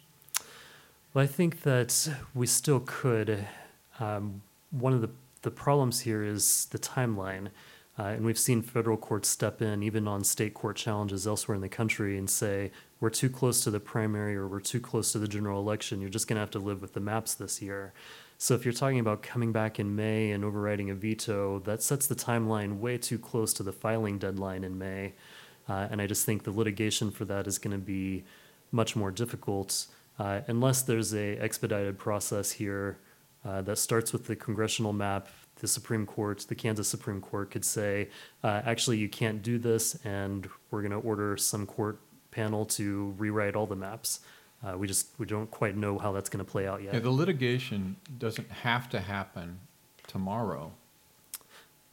Well, 1.13 1.23
I 1.23 1.27
think 1.27 1.61
that 1.61 2.09
we 2.33 2.47
still 2.47 2.81
could. 2.85 3.47
Um, 3.99 4.41
one 4.71 4.91
of 4.91 5.01
the, 5.01 5.09
the 5.43 5.51
problems 5.51 6.01
here 6.01 6.23
is 6.23 6.65
the 6.71 6.79
timeline. 6.79 7.49
Uh, 7.97 8.03
and 8.07 8.25
we've 8.25 8.37
seen 8.39 8.61
federal 8.61 8.97
courts 8.97 9.29
step 9.29 9.61
in, 9.61 9.81
even 9.81 10.05
on 10.05 10.25
state 10.25 10.53
court 10.53 10.75
challenges 10.75 11.25
elsewhere 11.25 11.55
in 11.55 11.61
the 11.61 11.69
country, 11.69 12.17
and 12.17 12.29
say, 12.29 12.69
we're 12.99 13.09
too 13.09 13.29
close 13.29 13.63
to 13.63 13.71
the 13.71 13.79
primary 13.79 14.35
or 14.35 14.47
we're 14.49 14.59
too 14.59 14.81
close 14.81 15.13
to 15.13 15.19
the 15.19 15.29
general 15.29 15.61
election. 15.61 16.01
You're 16.01 16.09
just 16.09 16.27
going 16.27 16.35
to 16.35 16.41
have 16.41 16.51
to 16.51 16.59
live 16.59 16.81
with 16.81 16.91
the 16.93 16.99
maps 16.99 17.35
this 17.35 17.61
year. 17.61 17.93
So 18.37 18.53
if 18.53 18.65
you're 18.65 18.73
talking 18.73 18.99
about 18.99 19.21
coming 19.21 19.51
back 19.51 19.79
in 19.79 19.95
May 19.95 20.31
and 20.31 20.43
overriding 20.43 20.89
a 20.89 20.95
veto, 20.95 21.59
that 21.59 21.81
sets 21.81 22.07
the 22.07 22.15
timeline 22.15 22.79
way 22.79 22.97
too 22.97 23.17
close 23.17 23.53
to 23.53 23.63
the 23.63 23.71
filing 23.71 24.17
deadline 24.17 24.63
in 24.63 24.77
May. 24.77 25.13
Uh, 25.69 25.87
and 25.89 26.01
I 26.01 26.07
just 26.07 26.25
think 26.25 26.43
the 26.43 26.51
litigation 26.51 27.11
for 27.11 27.25
that 27.25 27.47
is 27.47 27.57
going 27.57 27.71
to 27.71 27.83
be 27.83 28.23
much 28.71 28.95
more 28.95 29.09
difficult 29.09 29.87
uh, 30.19 30.41
unless 30.47 30.81
there's 30.81 31.13
a 31.13 31.37
expedited 31.37 31.97
process 31.97 32.51
here 32.51 32.97
uh, 33.45 33.61
that 33.61 33.77
starts 33.77 34.11
with 34.11 34.27
the 34.27 34.35
congressional 34.35 34.93
map. 34.93 35.29
The 35.57 35.67
Supreme 35.67 36.05
Court, 36.05 36.45
the 36.49 36.55
Kansas 36.55 36.87
Supreme 36.87 37.21
Court, 37.21 37.49
could 37.49 37.63
say, 37.63 38.09
uh, 38.43 38.61
actually, 38.65 38.97
you 38.97 39.07
can't 39.07 39.41
do 39.41 39.57
this, 39.57 39.97
and 40.03 40.49
we're 40.69 40.81
going 40.81 40.91
to 40.91 40.97
order 40.97 41.37
some 41.37 41.65
court 41.65 41.99
panel 42.31 42.65
to 42.65 43.15
rewrite 43.17 43.55
all 43.55 43.65
the 43.65 43.75
maps. 43.75 44.19
Uh, 44.65 44.77
we 44.77 44.87
just 44.87 45.07
we 45.17 45.25
don't 45.25 45.49
quite 45.51 45.75
know 45.77 45.97
how 45.99 46.11
that's 46.11 46.29
going 46.29 46.43
to 46.43 46.49
play 46.49 46.65
out 46.67 46.81
yet. 46.81 46.93
Yeah, 46.93 46.99
the 46.99 47.11
litigation 47.11 47.97
doesn't 48.17 48.49
have 48.49 48.89
to 48.89 48.99
happen 48.99 49.59
tomorrow. 50.07 50.71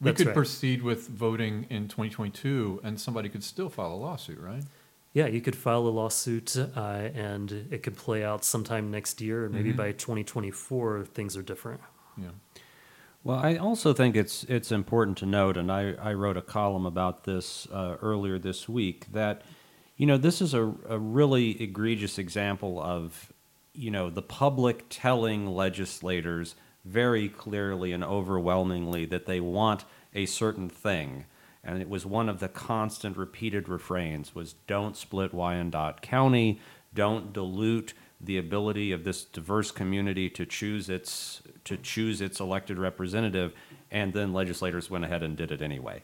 We 0.01 0.05
That's 0.09 0.17
could 0.17 0.27
right. 0.27 0.35
proceed 0.35 0.81
with 0.81 1.07
voting 1.07 1.65
in 1.69 1.83
2022, 1.87 2.81
and 2.83 2.99
somebody 2.99 3.29
could 3.29 3.43
still 3.43 3.69
file 3.69 3.93
a 3.93 3.95
lawsuit, 3.95 4.39
right? 4.39 4.63
Yeah, 5.13 5.27
you 5.27 5.39
could 5.39 5.55
file 5.55 5.87
a 5.87 5.89
lawsuit, 5.89 6.57
uh, 6.57 6.79
and 7.13 7.67
it 7.69 7.83
could 7.83 7.95
play 7.95 8.23
out 8.23 8.43
sometime 8.43 8.89
next 8.91 9.21
year, 9.21 9.45
and 9.45 9.53
maybe 9.53 9.71
Mhm. 9.71 9.77
by 9.77 9.91
2024 9.91 11.05
things 11.05 11.37
are 11.37 11.43
different. 11.43 11.79
Yeah. 12.17 12.29
Well, 13.23 13.37
I 13.37 13.55
also 13.55 13.93
think 13.93 14.15
it's 14.17 14.43
it's 14.45 14.71
important 14.71 15.17
to 15.19 15.25
note, 15.25 15.55
and 15.55 15.71
I, 15.71 15.93
I 15.93 16.13
wrote 16.15 16.35
a 16.35 16.41
column 16.41 16.85
about 16.85 17.23
this 17.23 17.67
uh, 17.71 17.95
earlier 18.01 18.37
this 18.39 18.67
week 18.67 19.05
that, 19.13 19.43
you 19.97 20.05
know, 20.05 20.17
this 20.17 20.41
is 20.41 20.53
a, 20.53 20.73
a 20.89 20.97
really 20.97 21.61
egregious 21.61 22.17
example 22.17 22.81
of, 22.81 23.31
you 23.73 23.91
know, 23.91 24.09
the 24.09 24.21
public 24.21 24.85
telling 24.89 25.47
legislators 25.47 26.55
very 26.85 27.29
clearly 27.29 27.91
and 27.91 28.03
overwhelmingly 28.03 29.05
that 29.05 29.25
they 29.25 29.39
want 29.39 29.85
a 30.13 30.25
certain 30.25 30.69
thing, 30.69 31.25
and 31.63 31.81
it 31.81 31.89
was 31.89 32.05
one 32.05 32.27
of 32.27 32.39
the 32.39 32.49
constant 32.49 33.15
repeated 33.17 33.69
refrains 33.69 34.35
was 34.35 34.53
don't 34.67 34.97
split 34.97 35.33
Wyandotte 35.33 36.01
County, 36.01 36.59
don't 36.93 37.31
dilute 37.31 37.93
the 38.19 38.37
ability 38.37 38.91
of 38.91 39.03
this 39.03 39.23
diverse 39.23 39.71
community 39.71 40.29
to 40.29 40.45
choose 40.45 40.89
its 40.89 41.41
to 41.63 41.77
choose 41.77 42.21
its 42.21 42.39
elected 42.39 42.77
representative, 42.77 43.53
and 43.91 44.13
then 44.13 44.33
legislators 44.33 44.89
went 44.89 45.05
ahead 45.05 45.23
and 45.23 45.37
did 45.37 45.51
it 45.51 45.61
anyway. 45.61 46.03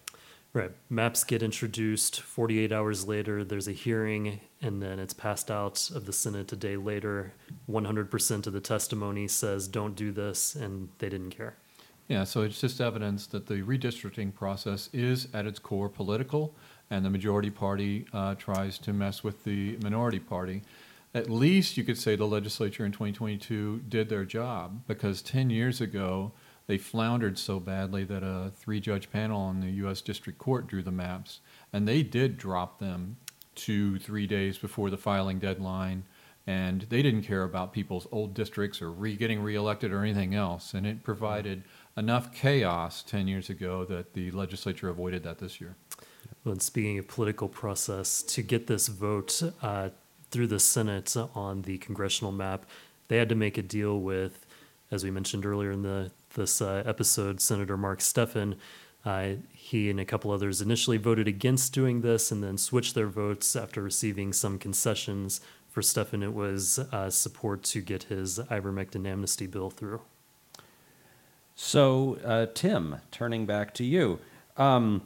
Right. 0.52 0.72
Maps 0.90 1.24
get 1.24 1.44
introduced 1.44 2.22
48 2.22 2.72
hours 2.72 3.08
later, 3.08 3.44
there's 3.44 3.68
a 3.68 3.72
hearing, 3.72 4.40
and 4.62 4.82
then 4.82 4.98
it's 4.98 5.14
passed 5.14 5.52
out 5.52 5.92
of 5.94 6.06
the 6.06 6.14
Senate 6.14 6.52
a 6.52 6.56
day 6.56 6.76
later. 6.76 7.34
100% 7.70 8.48
of 8.48 8.54
the 8.54 8.60
testimony 8.60 9.28
says 9.28 9.68
don't 9.68 9.96
do 9.96 10.12
this, 10.12 10.56
and 10.56 10.90
they 10.98 11.08
didn't 11.08 11.32
care. 11.32 11.56
Yeah, 12.08 12.24
so 12.24 12.42
it's 12.42 12.60
just 12.60 12.82
evidence 12.82 13.28
that 13.28 13.46
the 13.46 13.62
redistricting 13.62 14.34
process 14.34 14.90
is 14.92 15.28
at 15.36 15.46
its 15.46 15.60
core 15.60 15.90
political, 15.90 16.56
and 16.90 17.06
the 17.06 17.12
majority 17.12 17.52
party 17.52 18.08
uh, 18.12 18.34
tries 18.34 18.80
to 18.80 18.92
mess 18.92 19.24
with 19.24 19.44
the 19.44 19.78
minority 19.84 20.18
party. 20.18 20.64
At 21.14 21.30
least 21.30 21.78
you 21.78 21.84
could 21.84 22.00
say 22.00 22.16
the 22.16 22.26
legislature 22.26 22.84
in 22.84 22.92
2022 22.92 23.84
did 23.88 24.10
their 24.10 24.26
job, 24.26 24.82
because 24.88 25.22
10 25.22 25.52
years 25.52 25.80
ago, 25.80 26.32
they 26.70 26.78
floundered 26.78 27.40
so 27.40 27.60
badly 27.60 28.04
that 28.04 28.22
a 28.22 28.52
three 28.56 28.80
judge 28.80 29.12
panel 29.12 29.42
on 29.42 29.60
the 29.60 29.72
U.S. 29.72 30.02
District 30.02 30.38
Court 30.38 30.68
drew 30.68 30.84
the 30.84 30.92
maps, 30.92 31.40
and 31.74 31.88
they 31.88 32.04
did 32.04 32.38
drop 32.38 32.78
them 32.78 33.18
two, 33.56 33.98
three 33.98 34.28
days 34.28 34.60
before 34.60 34.92
the 34.92 34.98
filing 34.98 35.40
deadline. 35.40 36.04
And 36.46 36.84
they 36.84 37.02
didn't 37.02 37.24
care 37.24 37.42
about 37.42 37.74
people's 37.74 38.06
old 38.12 38.36
districts 38.36 38.84
or 38.84 38.92
re 38.92 39.16
getting 39.16 39.42
reelected 39.42 39.92
or 39.92 40.04
anything 40.04 40.36
else. 40.36 40.76
And 40.76 40.86
it 40.86 41.02
provided 41.02 41.64
enough 41.98 42.32
chaos 42.32 43.02
10 43.02 43.28
years 43.28 43.50
ago 43.50 43.84
that 43.86 44.14
the 44.14 44.30
legislature 44.30 44.90
avoided 44.90 45.24
that 45.24 45.40
this 45.40 45.60
year. 45.60 45.76
Well, 46.44 46.52
and 46.52 46.62
speaking 46.62 47.00
of 47.00 47.08
political 47.08 47.50
process, 47.50 48.22
to 48.22 48.44
get 48.44 48.68
this 48.68 48.90
vote 48.90 49.42
uh, 49.64 49.90
through 50.30 50.48
the 50.48 50.60
Senate 50.60 51.18
on 51.34 51.64
the 51.64 51.80
congressional 51.80 52.32
map, 52.32 52.68
they 53.08 53.18
had 53.18 53.30
to 53.30 53.36
make 53.36 53.58
a 53.58 53.64
deal 53.64 54.00
with, 54.00 54.46
as 54.92 55.04
we 55.04 55.10
mentioned 55.10 55.48
earlier 55.48 55.72
in 55.72 55.82
the 55.82 56.12
this 56.34 56.62
uh, 56.62 56.84
episode, 56.86 57.42
Senator 57.42 57.78
Mark 57.78 58.00
Steffen. 58.00 58.56
Uh, 59.06 59.36
he 59.54 59.90
and 59.90 60.00
a 60.00 60.06
couple 60.06 60.32
others 60.32 60.62
initially 60.62 60.98
voted 60.98 61.28
against 61.28 61.74
doing 61.74 62.02
this, 62.02 62.32
and 62.32 62.44
then 62.44 62.58
switched 62.58 62.96
their 62.96 63.08
votes 63.08 63.56
after 63.56 63.82
receiving 63.82 64.34
some 64.34 64.58
concessions. 64.58 65.42
For 65.70 65.82
Steffen, 65.82 66.24
it 66.24 66.34
was 66.34 66.80
uh, 66.80 67.10
support 67.10 67.64
to 67.64 67.82
get 67.82 68.04
his 68.04 68.40
ivermectin 68.40 69.08
amnesty 69.08 69.48
bill 69.48 69.70
through. 69.70 70.02
So, 71.56 72.18
uh, 72.26 72.48
Tim, 72.54 72.98
turning 73.12 73.46
back 73.46 73.74
to 73.76 73.84
you, 73.84 74.20
um, 74.58 75.04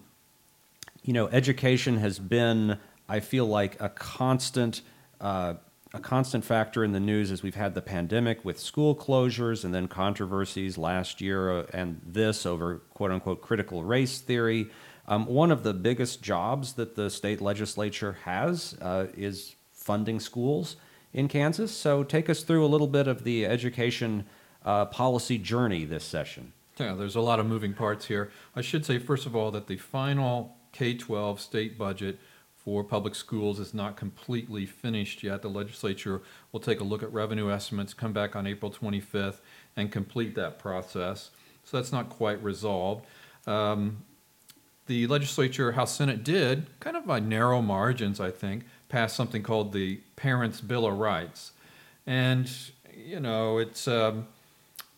you 1.04 1.12
know, 1.12 1.28
education 1.28 1.98
has 1.98 2.20
been, 2.20 2.78
I 3.10 3.20
feel 3.20 3.46
like, 3.46 3.80
a 3.82 3.90
constant, 3.90 4.82
uh, 5.20 5.56
a 5.96 6.00
constant 6.00 6.44
factor 6.44 6.84
in 6.84 6.92
the 6.92 7.00
news 7.00 7.32
as 7.32 7.44
we've 7.44 7.54
had 7.54 7.76
the 7.76 7.82
pandemic 7.82 8.44
with 8.44 8.60
school 8.60 8.96
closures 8.96 9.64
and 9.64 9.76
then 9.76 9.88
controversies 9.88 10.76
last 10.76 11.22
year 11.22 11.60
uh, 11.60 11.66
and 11.72 12.02
this 12.04 12.48
over 12.48 12.80
quote 12.96 13.12
unquote 13.12 13.42
critical 13.42 13.84
race 13.84 14.20
theory. 14.20 14.68
Um, 15.08 15.28
one 15.28 15.52
of 15.52 15.62
the 15.62 15.74
biggest 15.74 16.24
jobs 16.24 16.74
that 16.74 16.96
the 16.96 17.12
state 17.12 17.42
legislature 17.42 18.18
has 18.24 18.76
uh, 18.82 19.06
is 19.16 19.56
funding 19.72 20.20
schools 20.20 20.78
in 21.14 21.28
Kansas. 21.28 21.72
So, 21.72 22.04
take 22.04 22.28
us 22.28 22.42
through 22.42 22.66
a 22.66 22.68
little 22.68 22.88
bit 22.88 23.08
of 23.08 23.24
the 23.24 23.46
education 23.46 24.26
uh, 24.66 24.86
policy 24.86 25.38
journey 25.38 25.86
this 25.86 26.04
session? 26.04 26.54
Yeah, 26.80 26.94
there's 26.94 27.18
a 27.18 27.22
lot 27.22 27.40
of 27.40 27.46
moving 27.46 27.74
parts 27.76 28.06
here. 28.06 28.32
I 28.56 28.62
should 28.62 28.84
say, 28.84 28.98
first 28.98 29.28
of 29.28 29.36
all, 29.36 29.52
that 29.52 29.68
the 29.68 29.78
final 29.78 30.56
K 30.72 30.96
12 30.96 31.40
state 31.40 31.78
budget 31.78 32.18
for 32.64 32.84
public 32.84 33.16
schools 33.16 33.60
is 33.60 33.74
not 33.74 33.98
completely 33.98 34.66
finished 34.66 35.24
yet. 35.24 35.42
The 35.42 35.50
legislature 35.50 36.22
will 36.52 36.60
take 36.60 36.80
a 36.80 36.84
look 36.84 37.04
at 37.04 37.12
revenue 37.12 37.52
estimates, 37.52 37.94
come 37.94 38.14
back 38.14 38.36
on 38.36 38.48
April 38.48 38.72
25th, 38.72 39.38
and 39.76 39.92
complete 39.92 40.36
that 40.36 40.60
process. 40.60 41.32
So 41.66 41.78
that's 41.78 41.92
not 41.92 42.10
quite 42.10 42.42
resolved. 42.42 43.06
Um, 43.46 44.04
the 44.88 45.08
legislature, 45.08 45.74
House 45.74 45.96
Senate 45.96 46.24
did, 46.24 46.68
kind 46.80 46.96
of 46.96 47.06
by 47.06 47.20
narrow 47.20 47.62
margins, 47.62 48.20
I 48.20 48.32
think, 48.32 48.64
pass 48.90 49.14
something 49.14 49.44
called 49.44 49.74
the 49.74 50.00
Parents' 50.16 50.62
Bill 50.62 50.86
of 50.86 50.98
Rights. 50.98 51.52
And, 52.06 52.50
you 52.96 53.20
know, 53.20 53.58
it's. 53.58 53.88
Um, 53.88 54.28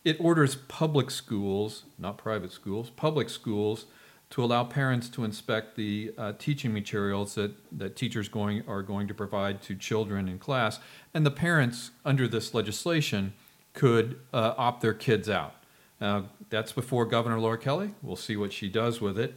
it 0.06 0.18
orders 0.20 0.56
public 0.56 1.10
schools, 1.10 1.84
not 1.98 2.18
private 2.18 2.52
schools, 2.52 2.92
public 2.92 3.28
schools 3.28 3.88
to 4.36 4.44
allow 4.44 4.66
parents 4.66 5.08
to 5.08 5.24
inspect 5.24 5.78
the 5.78 6.14
uh, 6.18 6.34
teaching 6.38 6.74
materials 6.74 7.36
that, 7.36 7.54
that 7.72 7.96
teachers 7.96 8.28
going, 8.28 8.62
are 8.68 8.82
going 8.82 9.08
to 9.08 9.14
provide 9.14 9.62
to 9.62 9.74
children 9.74 10.28
in 10.28 10.38
class. 10.38 10.78
And 11.14 11.26
the 11.26 11.32
parents, 11.32 11.92
under 12.04 12.28
this 12.28 12.54
legislation, 12.54 13.32
could 13.72 14.20
uh, 14.34 14.54
opt 14.58 14.82
their 14.82 14.94
kids 14.94 15.30
out. 15.30 15.56
Uh, 16.02 16.24
that's 16.50 16.74
before 16.74 17.06
Governor 17.06 17.40
Laura 17.40 17.58
Kelly. 17.58 17.92
We'll 18.02 18.18
see 18.18 18.36
what 18.36 18.52
she 18.52 18.68
does 18.68 19.00
with 19.00 19.18
it. 19.18 19.36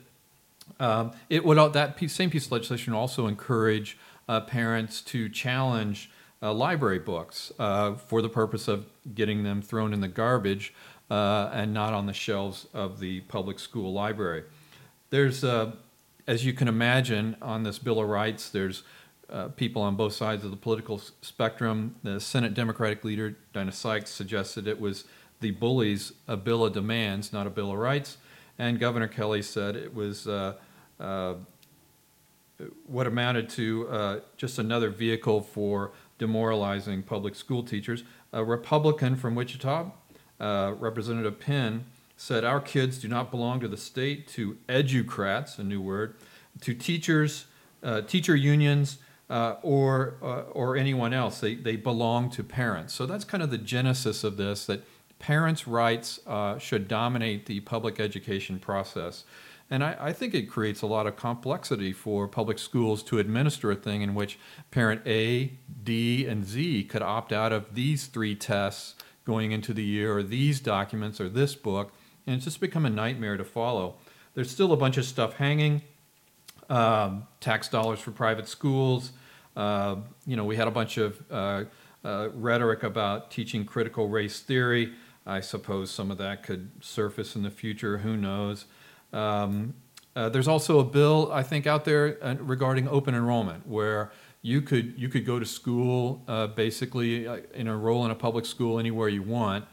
Um, 0.81 1.13
it 1.31 1.45
would 1.45 1.75
that 1.75 1.97
piece, 1.97 2.13
same 2.13 2.31
piece 2.31 2.47
of 2.47 2.53
legislation 2.53 2.93
also 2.93 3.29
encourage 3.29 3.97
uh, 4.29 4.41
parents 4.41 5.01
to 5.03 5.29
challenge 5.29 6.11
uh, 6.43 6.53
library 6.53 6.99
books 6.99 7.53
uh, 7.61 7.95
for 7.95 8.21
the 8.21 8.29
purpose 8.29 8.67
of 8.67 8.87
getting 9.15 9.45
them 9.45 9.63
thrown 9.63 9.93
in 9.93 10.01
the 10.01 10.09
garbage 10.09 10.75
and 11.09 11.73
not 11.73 11.95
on 11.95 12.07
the 12.07 12.13
shelves 12.13 12.67
of 12.75 12.99
the 12.99 13.21
public 13.21 13.61
school 13.61 13.93
library. 13.93 14.43
There's, 15.11 15.43
uh, 15.43 15.73
as 16.27 16.45
you 16.45 16.53
can 16.53 16.69
imagine, 16.69 17.37
on 17.41 17.63
this 17.63 17.79
Bill 17.79 17.99
of 17.99 18.09
Rights, 18.09 18.51
there's 18.51 18.83
uh, 19.31 19.49
people 19.49 19.81
on 19.81 19.97
both 19.97 20.13
sides 20.13 20.45
of 20.45 20.51
the 20.51 20.57
political 20.57 21.01
spectrum. 21.23 21.97
The 22.03 22.21
Senate 22.21 22.53
Democratic 22.53 23.05
leader, 23.05 23.37
Dinah 23.55 23.73
Sykes, 23.73 24.11
suggested 24.11 24.67
it 24.67 24.79
was 24.79 25.05
the 25.41 25.53
bullies 25.53 26.13
a 26.27 26.37
bill 26.37 26.65
of 26.65 26.75
demands, 26.75 27.33
not 27.33 27.47
a 27.47 27.51
Bill 27.51 27.73
of 27.73 27.79
Rights. 27.79 28.19
And 28.59 28.79
Governor 28.79 29.09
Kelly 29.09 29.41
said 29.41 29.77
it 29.77 29.95
was 29.95 30.27
uh, 30.27 30.55
what 32.87 33.07
amounted 33.07 33.49
to 33.51 34.21
just 34.37 34.59
another 34.59 34.91
vehicle 34.91 35.41
for 35.41 35.93
demoralizing 36.19 37.03
public 37.03 37.35
school 37.35 37.63
teachers. 37.63 38.05
A 38.33 38.45
Republican 38.45 39.17
from 39.17 39.35
Wichita, 39.35 39.91
uh, 40.41 40.75
Representative 40.79 41.41
Penn, 41.41 41.87
said 42.19 42.45
our 42.45 42.61
kids 42.61 42.99
do 42.99 43.07
not 43.09 43.31
belong 43.31 43.61
to 43.61 43.69
the 43.69 43.77
state, 43.77 44.27
to 44.27 44.59
educrats, 44.69 45.59
a 45.59 45.65
new 45.65 45.81
word, 45.81 46.17
to 46.61 46.75
teachers, 46.75 47.47
uh, 47.83 48.03
teacher 48.03 48.35
unions, 48.35 48.99
uh, 49.31 49.55
or 49.63 50.17
uh, 50.21 50.41
or 50.51 50.77
anyone 50.77 51.15
else. 51.15 51.41
They 51.41 51.55
they 51.55 51.77
belong 51.77 52.29
to 52.31 52.43
parents. 52.43 52.93
So 52.93 53.07
that's 53.07 53.25
kind 53.25 53.43
of 53.43 53.51
the 53.51 53.59
genesis 53.59 54.25
of 54.25 54.37
this. 54.37 54.67
That 54.67 54.83
parents' 55.21 55.69
rights 55.69 56.19
uh, 56.27 56.59
should 56.59 56.89
dominate 56.89 57.47
the 57.47 57.61
public 57.61 58.01
education 58.01 58.59
process. 58.59 59.25
And 59.71 59.85
I, 59.85 59.97
I, 60.01 60.13
think 60.15 60.33
it 60.33 60.45
creates 60.49 60.81
a 60.81 60.87
lot 60.87 61.07
of 61.07 61.17
complexity 61.17 61.93
for 61.93 62.27
public 62.27 62.59
schools 62.59 63.03
to 63.03 63.19
administer 63.19 63.71
a 63.71 63.77
thing 63.77 64.01
in 64.01 64.15
which 64.15 64.39
parent 64.71 65.03
A, 65.05 65.53
D, 65.85 66.25
and 66.25 66.47
Z 66.47 66.85
could 66.85 67.03
opt 67.03 67.33
out 67.33 67.53
of 67.53 67.75
these 67.75 68.07
three 68.07 68.35
tests 68.35 68.95
going 69.27 69.53
into 69.53 69.75
the 69.75 69.85
year, 69.85 70.17
or 70.17 70.23
these 70.23 70.59
documents, 70.59 71.21
or 71.21 71.29
this 71.29 71.55
book, 71.55 71.93
and 72.29 72.37
it's 72.37 72.45
just 72.45 72.61
become 72.61 72.85
a 72.85 72.91
nightmare 72.91 73.39
to 73.39 73.45
follow. 73.45 73.95
There's 74.35 74.51
still 74.51 74.73
a 74.73 74.77
bunch 74.77 74.99
of 74.99 75.07
stuff 75.07 75.35
hanging 75.35 75.81
um, 76.69 77.27
tax 77.41 77.69
dollars 77.69 78.01
for 78.01 78.11
private 78.11 78.47
schools. 78.47 79.13
Uh, 79.57 79.97
you 80.27 80.37
know, 80.37 80.45
we 80.45 80.55
had 80.55 80.69
a 80.69 80.71
bunch 80.71 80.99
of 80.99 81.21
uh, 81.31 81.65
uh, 82.05 82.29
rhetoric 82.35 82.83
about 82.83 83.31
teaching 83.31 83.65
critical 83.65 84.09
race 84.09 84.41
theory. 84.41 84.93
I 85.27 85.41
suppose 85.41 85.91
some 85.91 86.11
of 86.11 86.19
that 86.19 86.43
could 86.43 86.71
surface 86.81 87.35
in 87.35 87.43
the 87.43 87.51
future. 87.51 87.99
Who 87.99 88.17
knows? 88.17 88.67
Um, 89.13 89.75
uh, 90.15 90.29
there's 90.29 90.49
also 90.49 90.81
a 90.81 90.85
bill 90.85 91.31
I 91.33 91.43
think 91.43 91.67
out 91.67 91.87
there 91.87 92.19
uh, 92.23 92.35
regarding 92.41 92.89
open 92.89 93.15
enrollment 93.15 93.67
where 93.67 94.13
you 94.43 94.61
could 94.61 94.95
you 94.99 95.09
could 95.09 95.25
go 95.25 95.39
to 95.39 95.47
school 95.47 96.23
uh, 96.29 96.49
basically 96.49 97.27
uh, 97.27 97.39
enroll 97.55 98.05
in 98.05 98.11
a 98.11 98.15
public 98.15 98.45
school 98.45 98.79
anywhere 98.79 99.09
you 99.09 99.23
want. 99.23 99.65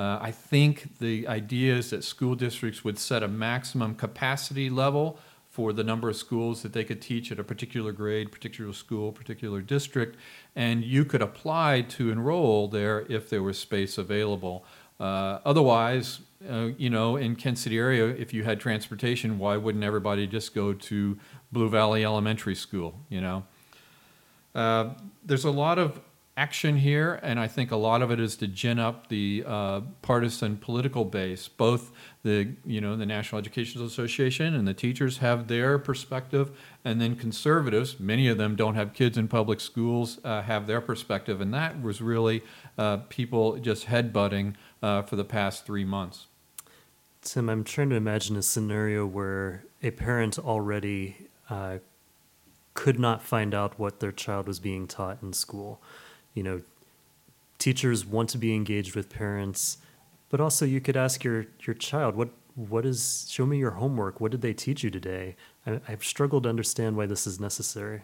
Uh, 0.00 0.18
I 0.22 0.30
think 0.30 0.98
the 0.98 1.28
idea 1.28 1.76
is 1.76 1.90
that 1.90 2.04
school 2.04 2.34
districts 2.34 2.82
would 2.82 2.98
set 2.98 3.22
a 3.22 3.28
maximum 3.28 3.94
capacity 3.94 4.70
level 4.70 5.18
for 5.50 5.74
the 5.74 5.84
number 5.84 6.08
of 6.08 6.16
schools 6.16 6.62
that 6.62 6.72
they 6.72 6.84
could 6.84 7.02
teach 7.02 7.30
at 7.30 7.38
a 7.38 7.44
particular 7.44 7.92
grade, 7.92 8.32
particular 8.32 8.72
school, 8.72 9.12
particular 9.12 9.60
district, 9.60 10.16
and 10.56 10.82
you 10.82 11.04
could 11.04 11.20
apply 11.20 11.82
to 11.82 12.10
enroll 12.10 12.66
there 12.66 13.04
if 13.10 13.28
there 13.28 13.42
was 13.42 13.58
space 13.58 13.98
available. 13.98 14.64
Uh, 14.98 15.40
otherwise, 15.44 16.20
uh, 16.50 16.70
you 16.78 16.88
know, 16.88 17.16
in 17.16 17.36
Kent 17.36 17.58
City 17.58 17.76
area, 17.76 18.06
if 18.06 18.32
you 18.32 18.42
had 18.42 18.58
transportation, 18.58 19.38
why 19.38 19.58
wouldn't 19.58 19.84
everybody 19.84 20.26
just 20.26 20.54
go 20.54 20.72
to 20.72 21.18
Blue 21.52 21.68
Valley 21.68 22.06
Elementary 22.06 22.54
School? 22.54 22.94
You 23.10 23.20
know, 23.20 23.44
uh, 24.54 24.94
there's 25.26 25.44
a 25.44 25.50
lot 25.50 25.78
of 25.78 26.00
action 26.40 26.74
here, 26.74 27.20
and 27.22 27.38
I 27.38 27.46
think 27.46 27.70
a 27.70 27.76
lot 27.76 28.00
of 28.00 28.10
it 28.10 28.18
is 28.18 28.34
to 28.36 28.46
gin 28.46 28.78
up 28.78 29.08
the 29.08 29.44
uh, 29.46 29.80
partisan 30.00 30.56
political 30.56 31.04
base. 31.04 31.48
Both 31.48 31.92
the 32.22 32.48
you 32.64 32.80
know 32.80 32.96
the 32.96 33.04
National 33.04 33.38
Education 33.38 33.84
Association 33.84 34.54
and 34.54 34.66
the 34.66 34.72
teachers 34.72 35.18
have 35.18 35.48
their 35.48 35.78
perspective, 35.78 36.50
and 36.82 36.98
then 36.98 37.14
conservatives, 37.14 38.00
many 38.00 38.26
of 38.28 38.38
them 38.38 38.56
don't 38.56 38.74
have 38.74 38.94
kids 38.94 39.18
in 39.18 39.28
public 39.28 39.60
schools, 39.60 40.18
uh, 40.24 40.40
have 40.40 40.66
their 40.66 40.80
perspective, 40.80 41.42
and 41.42 41.52
that 41.52 41.82
was 41.82 42.00
really 42.00 42.42
uh, 42.78 42.98
people 43.10 43.58
just 43.58 43.86
headbutting 43.86 44.54
uh, 44.82 45.02
for 45.02 45.16
the 45.16 45.24
past 45.24 45.66
three 45.66 45.84
months. 45.84 46.26
Tim, 47.20 47.50
I'm 47.50 47.64
trying 47.64 47.90
to 47.90 47.96
imagine 47.96 48.36
a 48.36 48.42
scenario 48.42 49.04
where 49.04 49.64
a 49.82 49.90
parent 49.90 50.38
already 50.38 51.28
uh, 51.50 51.78
could 52.72 52.98
not 52.98 53.22
find 53.22 53.54
out 53.54 53.78
what 53.78 54.00
their 54.00 54.12
child 54.12 54.46
was 54.46 54.58
being 54.58 54.86
taught 54.86 55.18
in 55.22 55.34
school. 55.34 55.82
You 56.34 56.42
know, 56.42 56.62
teachers 57.58 58.06
want 58.06 58.28
to 58.30 58.38
be 58.38 58.54
engaged 58.54 58.94
with 58.94 59.10
parents, 59.10 59.78
but 60.28 60.40
also 60.40 60.64
you 60.64 60.80
could 60.80 60.96
ask 60.96 61.24
your 61.24 61.46
your 61.62 61.74
child, 61.74 62.16
"What 62.16 62.30
what 62.54 62.84
is? 62.84 63.26
Show 63.30 63.46
me 63.46 63.58
your 63.58 63.72
homework. 63.72 64.20
What 64.20 64.30
did 64.30 64.42
they 64.42 64.52
teach 64.52 64.82
you 64.82 64.90
today?" 64.90 65.36
I, 65.66 65.80
I've 65.88 66.04
struggled 66.04 66.44
to 66.44 66.48
understand 66.48 66.96
why 66.96 67.06
this 67.06 67.26
is 67.26 67.40
necessary. 67.40 68.02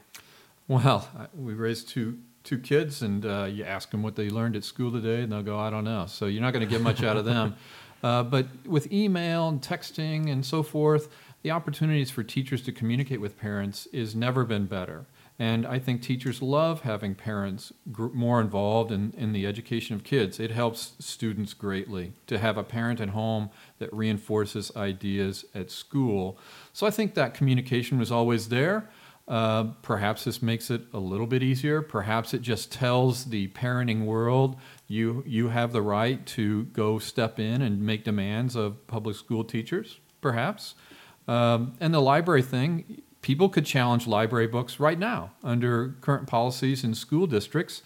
Well, 0.68 1.08
we 1.36 1.54
raised 1.54 1.88
two 1.88 2.18
two 2.46 2.58
kids, 2.58 3.02
and 3.02 3.26
uh, 3.26 3.44
you 3.44 3.64
ask 3.64 3.90
them 3.90 4.02
what 4.02 4.14
they 4.14 4.30
learned 4.30 4.56
at 4.56 4.64
school 4.64 4.90
today, 4.90 5.22
and 5.22 5.32
they'll 5.32 5.42
go, 5.42 5.58
I 5.58 5.68
don't 5.68 5.84
know. 5.84 6.06
So 6.06 6.26
you're 6.26 6.40
not 6.40 6.52
going 6.52 6.66
to 6.66 6.70
get 6.70 6.80
much 6.80 7.02
out 7.02 7.16
of 7.16 7.24
them. 7.24 7.56
Uh, 8.02 8.22
but 8.22 8.46
with 8.66 8.92
email 8.92 9.48
and 9.48 9.60
texting 9.60 10.30
and 10.30 10.44
so 10.44 10.62
forth, 10.62 11.08
the 11.42 11.50
opportunities 11.50 12.10
for 12.10 12.22
teachers 12.22 12.60
to 12.62 12.70
communicate 12.70 13.20
with 13.20 13.38
parents 13.38 13.86
is 13.86 14.14
never 14.14 14.44
been 14.44 14.66
better. 14.66 15.06
And 15.38 15.66
I 15.66 15.78
think 15.78 16.00
teachers 16.00 16.40
love 16.40 16.80
having 16.80 17.14
parents 17.14 17.72
gr- 17.92 18.06
more 18.08 18.40
involved 18.40 18.90
in, 18.90 19.12
in 19.18 19.32
the 19.32 19.46
education 19.46 19.94
of 19.94 20.02
kids. 20.02 20.40
It 20.40 20.50
helps 20.50 20.94
students 20.98 21.52
greatly 21.52 22.14
to 22.26 22.38
have 22.38 22.56
a 22.56 22.64
parent 22.64 23.00
at 23.00 23.10
home 23.10 23.50
that 23.78 23.92
reinforces 23.92 24.72
ideas 24.74 25.44
at 25.54 25.70
school. 25.70 26.38
So 26.72 26.86
I 26.86 26.90
think 26.90 27.14
that 27.14 27.34
communication 27.34 27.98
was 27.98 28.10
always 28.10 28.48
there. 28.48 28.88
Uh, 29.28 29.64
perhaps 29.82 30.24
this 30.24 30.40
makes 30.40 30.70
it 30.70 30.82
a 30.94 30.98
little 30.98 31.26
bit 31.26 31.42
easier. 31.42 31.82
Perhaps 31.82 32.32
it 32.32 32.42
just 32.42 32.70
tells 32.70 33.24
the 33.26 33.48
parenting 33.48 34.04
world 34.04 34.56
you 34.86 35.24
you 35.26 35.48
have 35.48 35.72
the 35.72 35.82
right 35.82 36.24
to 36.26 36.64
go 36.66 37.00
step 37.00 37.40
in 37.40 37.60
and 37.60 37.82
make 37.82 38.04
demands 38.04 38.54
of 38.54 38.86
public 38.86 39.16
school 39.16 39.42
teachers. 39.42 39.98
Perhaps, 40.20 40.76
um, 41.26 41.74
and 41.80 41.92
the 41.92 42.00
library 42.00 42.42
thing. 42.42 43.02
People 43.22 43.48
could 43.48 43.66
challenge 43.66 44.06
library 44.06 44.46
books 44.46 44.78
right 44.78 44.98
now 44.98 45.32
under 45.42 45.96
current 46.00 46.26
policies 46.26 46.84
in 46.84 46.94
school 46.94 47.26
districts. 47.26 47.82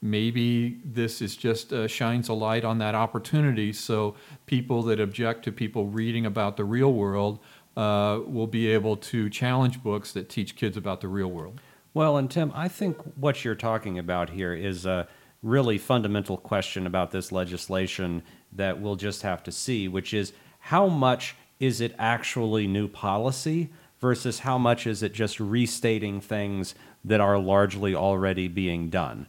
Maybe 0.00 0.80
this 0.84 1.22
is 1.22 1.36
just 1.36 1.72
uh, 1.72 1.88
shines 1.88 2.28
a 2.28 2.34
light 2.34 2.64
on 2.64 2.78
that 2.78 2.94
opportunity, 2.94 3.72
so 3.72 4.14
people 4.46 4.82
that 4.82 5.00
object 5.00 5.44
to 5.44 5.52
people 5.52 5.86
reading 5.86 6.26
about 6.26 6.56
the 6.56 6.64
real 6.64 6.92
world 6.92 7.38
uh, 7.76 8.20
will 8.26 8.46
be 8.46 8.68
able 8.68 8.96
to 8.96 9.30
challenge 9.30 9.82
books 9.82 10.12
that 10.12 10.28
teach 10.28 10.56
kids 10.56 10.76
about 10.76 11.00
the 11.00 11.08
real 11.08 11.30
world. 11.30 11.60
Well, 11.94 12.16
and 12.16 12.30
Tim, 12.30 12.52
I 12.54 12.68
think 12.68 12.98
what 13.16 13.44
you're 13.44 13.54
talking 13.54 13.98
about 13.98 14.30
here 14.30 14.52
is 14.52 14.84
a 14.84 15.08
really 15.42 15.78
fundamental 15.78 16.36
question 16.36 16.86
about 16.86 17.10
this 17.10 17.32
legislation 17.32 18.22
that 18.52 18.80
we'll 18.80 18.96
just 18.96 19.22
have 19.22 19.42
to 19.44 19.52
see, 19.52 19.88
which 19.88 20.12
is 20.14 20.32
how 20.58 20.86
much 20.88 21.34
is 21.60 21.80
it 21.80 21.94
actually 21.98 22.66
new 22.66 22.88
policy 22.88 23.70
versus 24.04 24.40
how 24.40 24.58
much 24.58 24.86
is 24.86 25.02
it 25.02 25.14
just 25.14 25.40
restating 25.40 26.20
things 26.20 26.74
that 27.06 27.22
are 27.22 27.38
largely 27.38 27.94
already 27.94 28.48
being 28.48 28.90
done? 28.90 29.26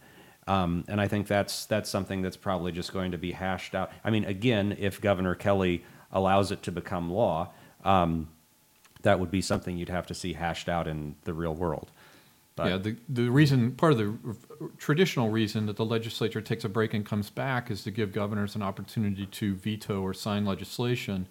Um, 0.48 0.84
and 0.90 1.00
I 1.00 1.08
think 1.08 1.28
that's 1.28 1.66
that's 1.66 1.90
something 1.90 2.22
that's 2.22 2.36
probably 2.36 2.74
just 2.74 2.92
going 2.92 3.14
to 3.14 3.18
be 3.18 3.32
hashed 3.32 3.74
out. 3.74 3.90
I 4.04 4.10
mean, 4.10 4.26
again, 4.26 4.76
if 4.78 5.00
Governor 5.00 5.34
Kelly 5.34 5.86
allows 6.12 6.52
it 6.52 6.62
to 6.64 6.74
become 6.74 7.10
law, 7.10 7.54
um, 7.86 8.28
that 9.04 9.18
would 9.18 9.32
be 9.32 9.42
something 9.42 9.78
you'd 9.78 9.88
have 9.88 10.08
to 10.08 10.14
see 10.14 10.34
hashed 10.34 10.68
out 10.68 10.90
in 10.90 11.16
the 11.24 11.34
real 11.34 11.56
world. 11.56 11.90
But, 12.58 12.68
Yeah, 12.68 12.78
the, 12.78 12.98
the 13.08 13.30
reason, 13.30 13.72
part 13.72 13.94
of 13.94 13.98
the 13.98 14.36
traditional 14.78 15.30
reason 15.30 15.68
that 15.68 15.78
the 15.78 15.86
legislature 15.86 16.42
takes 16.42 16.66
a 16.66 16.70
break 16.70 16.94
and 16.94 17.06
comes 17.06 17.30
back 17.30 17.72
is 17.72 17.82
to 17.84 17.92
give 17.92 18.12
governors 18.12 18.56
an 18.56 18.62
opportunity 18.62 19.26
to 19.26 19.56
veto 19.56 20.02
or 20.02 20.14
sign 20.14 20.44
legislation. 20.44 21.28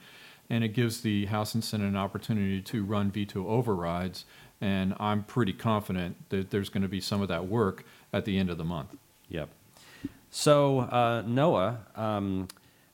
And 0.50 0.62
it 0.62 0.68
gives 0.68 1.00
the 1.00 1.26
House 1.26 1.54
and 1.54 1.64
Senate 1.64 1.86
an 1.86 1.96
opportunity 1.96 2.60
to 2.60 2.84
run 2.84 3.10
veto 3.10 3.46
overrides. 3.46 4.24
And 4.60 4.94
I'm 5.00 5.24
pretty 5.24 5.52
confident 5.52 6.28
that 6.30 6.50
there's 6.50 6.68
going 6.68 6.82
to 6.82 6.88
be 6.88 7.00
some 7.00 7.22
of 7.22 7.28
that 7.28 7.46
work 7.48 7.84
at 8.12 8.24
the 8.24 8.38
end 8.38 8.50
of 8.50 8.58
the 8.58 8.64
month. 8.64 8.94
Yep. 9.28 9.48
So, 10.30 10.80
uh, 10.80 11.22
Noah, 11.26 11.78
um, 11.94 12.48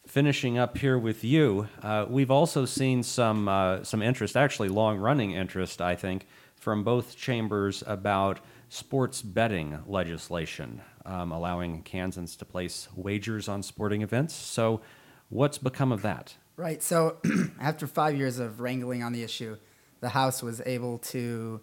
finishing 0.06 0.58
up 0.58 0.76
here 0.76 0.98
with 0.98 1.24
you, 1.24 1.68
uh, 1.82 2.04
we've 2.08 2.30
also 2.30 2.64
seen 2.64 3.02
some 3.02 3.48
uh, 3.48 3.82
some 3.84 4.02
interest, 4.02 4.36
actually 4.36 4.68
long 4.68 4.98
running 4.98 5.32
interest, 5.32 5.80
I 5.80 5.94
think, 5.94 6.26
from 6.54 6.84
both 6.84 7.16
chambers 7.16 7.82
about 7.86 8.40
sports 8.68 9.22
betting 9.22 9.78
legislation, 9.86 10.82
um, 11.06 11.32
allowing 11.32 11.82
Kansans 11.82 12.36
to 12.36 12.44
place 12.44 12.88
wagers 12.94 13.48
on 13.48 13.62
sporting 13.62 14.02
events. 14.02 14.34
So, 14.34 14.80
what's 15.28 15.58
become 15.58 15.92
of 15.92 16.02
that? 16.02 16.34
Right. 16.60 16.82
So 16.82 17.16
after 17.58 17.86
five 17.86 18.18
years 18.18 18.38
of 18.38 18.60
wrangling 18.60 19.02
on 19.02 19.14
the 19.14 19.22
issue, 19.22 19.56
the 20.00 20.10
House 20.10 20.42
was 20.42 20.60
able 20.66 20.98
to 20.98 21.58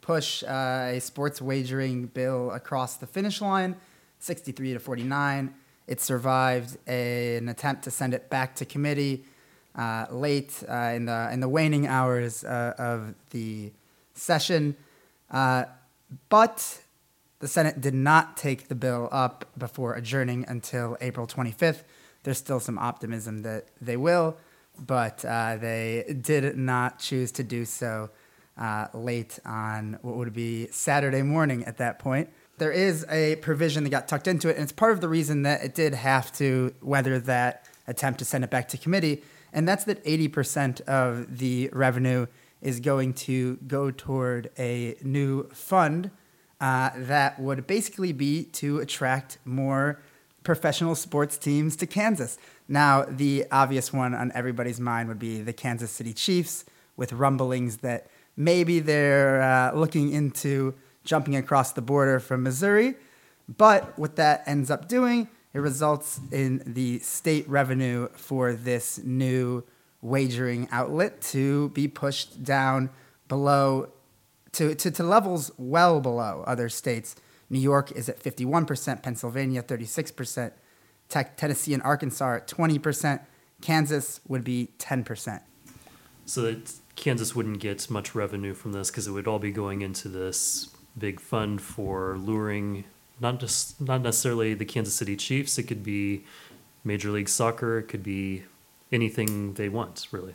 push 0.00 0.42
uh, 0.42 0.92
a 0.92 1.00
sports 1.00 1.42
wagering 1.42 2.06
bill 2.06 2.50
across 2.52 2.96
the 2.96 3.06
finish 3.06 3.42
line, 3.42 3.76
63 4.20 4.72
to 4.72 4.80
49. 4.80 5.54
It 5.86 6.00
survived 6.00 6.78
a, 6.88 7.36
an 7.36 7.50
attempt 7.50 7.84
to 7.84 7.90
send 7.90 8.14
it 8.14 8.30
back 8.30 8.54
to 8.54 8.64
committee 8.64 9.26
uh, 9.76 10.06
late 10.10 10.64
uh, 10.66 10.92
in 10.94 11.04
the 11.04 11.28
in 11.30 11.40
the 11.40 11.48
waning 11.50 11.86
hours 11.86 12.42
uh, 12.42 12.72
of 12.78 13.14
the 13.32 13.70
session, 14.14 14.76
uh, 15.30 15.66
but 16.30 16.80
the 17.40 17.48
Senate 17.48 17.82
did 17.82 17.92
not 17.92 18.38
take 18.38 18.68
the 18.68 18.74
bill 18.74 19.10
up 19.12 19.44
before 19.58 19.92
adjourning 19.92 20.46
until 20.48 20.96
April 21.02 21.26
25th. 21.26 21.82
There's 22.22 22.38
still 22.38 22.60
some 22.60 22.78
optimism 22.78 23.42
that 23.42 23.68
they 23.80 23.96
will, 23.96 24.36
but 24.78 25.24
uh, 25.24 25.56
they 25.56 26.16
did 26.20 26.56
not 26.56 26.98
choose 26.98 27.32
to 27.32 27.44
do 27.44 27.64
so 27.64 28.10
uh, 28.56 28.86
late 28.92 29.38
on 29.44 29.98
what 30.02 30.16
would 30.16 30.32
be 30.32 30.68
Saturday 30.70 31.22
morning 31.22 31.64
at 31.64 31.78
that 31.78 31.98
point. 31.98 32.28
There 32.58 32.72
is 32.72 33.06
a 33.08 33.36
provision 33.36 33.84
that 33.84 33.90
got 33.90 34.08
tucked 34.08 34.26
into 34.26 34.48
it, 34.48 34.56
and 34.56 34.64
it's 34.64 34.72
part 34.72 34.92
of 34.92 35.00
the 35.00 35.08
reason 35.08 35.42
that 35.42 35.62
it 35.62 35.74
did 35.74 35.94
have 35.94 36.32
to 36.32 36.74
weather 36.82 37.20
that 37.20 37.66
attempt 37.86 38.18
to 38.18 38.24
send 38.24 38.42
it 38.42 38.50
back 38.50 38.68
to 38.68 38.78
committee, 38.78 39.22
and 39.52 39.66
that's 39.68 39.84
that 39.84 40.04
80% 40.04 40.80
of 40.82 41.38
the 41.38 41.70
revenue 41.72 42.26
is 42.60 42.80
going 42.80 43.14
to 43.14 43.56
go 43.66 43.90
toward 43.90 44.50
a 44.58 44.96
new 45.02 45.48
fund 45.50 46.10
uh, 46.60 46.90
that 46.96 47.38
would 47.38 47.66
basically 47.66 48.12
be 48.12 48.42
to 48.44 48.80
attract 48.80 49.38
more 49.44 50.02
professional 50.48 50.94
sports 50.94 51.36
teams 51.36 51.76
to 51.76 51.86
Kansas. 51.86 52.38
Now, 52.68 53.04
the 53.06 53.44
obvious 53.52 53.92
one 53.92 54.14
on 54.14 54.32
everybody's 54.34 54.80
mind 54.80 55.10
would 55.10 55.18
be 55.18 55.42
the 55.42 55.52
Kansas 55.52 55.90
City 55.90 56.14
Chiefs, 56.14 56.64
with 56.96 57.12
rumblings 57.12 57.76
that 57.88 58.06
maybe 58.34 58.80
they're 58.80 59.42
uh, 59.42 59.72
looking 59.74 60.10
into 60.10 60.72
jumping 61.04 61.36
across 61.36 61.72
the 61.72 61.82
border 61.82 62.18
from 62.18 62.42
Missouri. 62.42 62.94
But 63.58 63.98
what 63.98 64.16
that 64.16 64.42
ends 64.46 64.70
up 64.70 64.88
doing, 64.88 65.28
it 65.52 65.58
results 65.58 66.18
in 66.32 66.62
the 66.64 67.00
state 67.00 67.46
revenue 67.46 68.08
for 68.14 68.54
this 68.54 68.98
new 69.04 69.64
wagering 70.00 70.66
outlet 70.72 71.20
to 71.34 71.68
be 71.80 71.88
pushed 71.88 72.42
down 72.42 72.88
below 73.28 73.90
to, 74.52 74.74
to, 74.74 74.90
to 74.92 75.02
levels 75.02 75.50
well 75.58 76.00
below 76.00 76.42
other 76.46 76.70
states. 76.70 77.16
New 77.50 77.58
York 77.58 77.92
is 77.92 78.08
at 78.08 78.20
51%, 78.20 79.02
Pennsylvania 79.02 79.62
36%, 79.62 80.52
Tech, 81.08 81.36
Tennessee 81.36 81.74
and 81.74 81.82
Arkansas 81.82 82.36
at 82.36 82.48
20%, 82.48 83.20
Kansas 83.60 84.20
would 84.28 84.44
be 84.44 84.68
10%. 84.78 85.40
So 86.26 86.42
that 86.42 86.72
Kansas 86.96 87.34
wouldn't 87.34 87.60
get 87.60 87.88
much 87.88 88.14
revenue 88.14 88.54
from 88.54 88.72
this 88.72 88.90
because 88.90 89.06
it 89.06 89.12
would 89.12 89.26
all 89.26 89.38
be 89.38 89.50
going 89.50 89.82
into 89.82 90.08
this 90.08 90.68
big 90.96 91.20
fund 91.20 91.60
for 91.60 92.16
luring 92.18 92.84
not 93.20 93.40
just 93.40 93.80
not 93.80 94.02
necessarily 94.02 94.54
the 94.54 94.64
Kansas 94.64 94.94
City 94.94 95.16
Chiefs. 95.16 95.58
It 95.58 95.64
could 95.64 95.82
be 95.82 96.24
Major 96.84 97.10
League 97.10 97.28
Soccer. 97.28 97.78
It 97.78 97.84
could 97.84 98.02
be 98.02 98.44
anything 98.92 99.54
they 99.54 99.68
want, 99.68 100.06
really. 100.10 100.34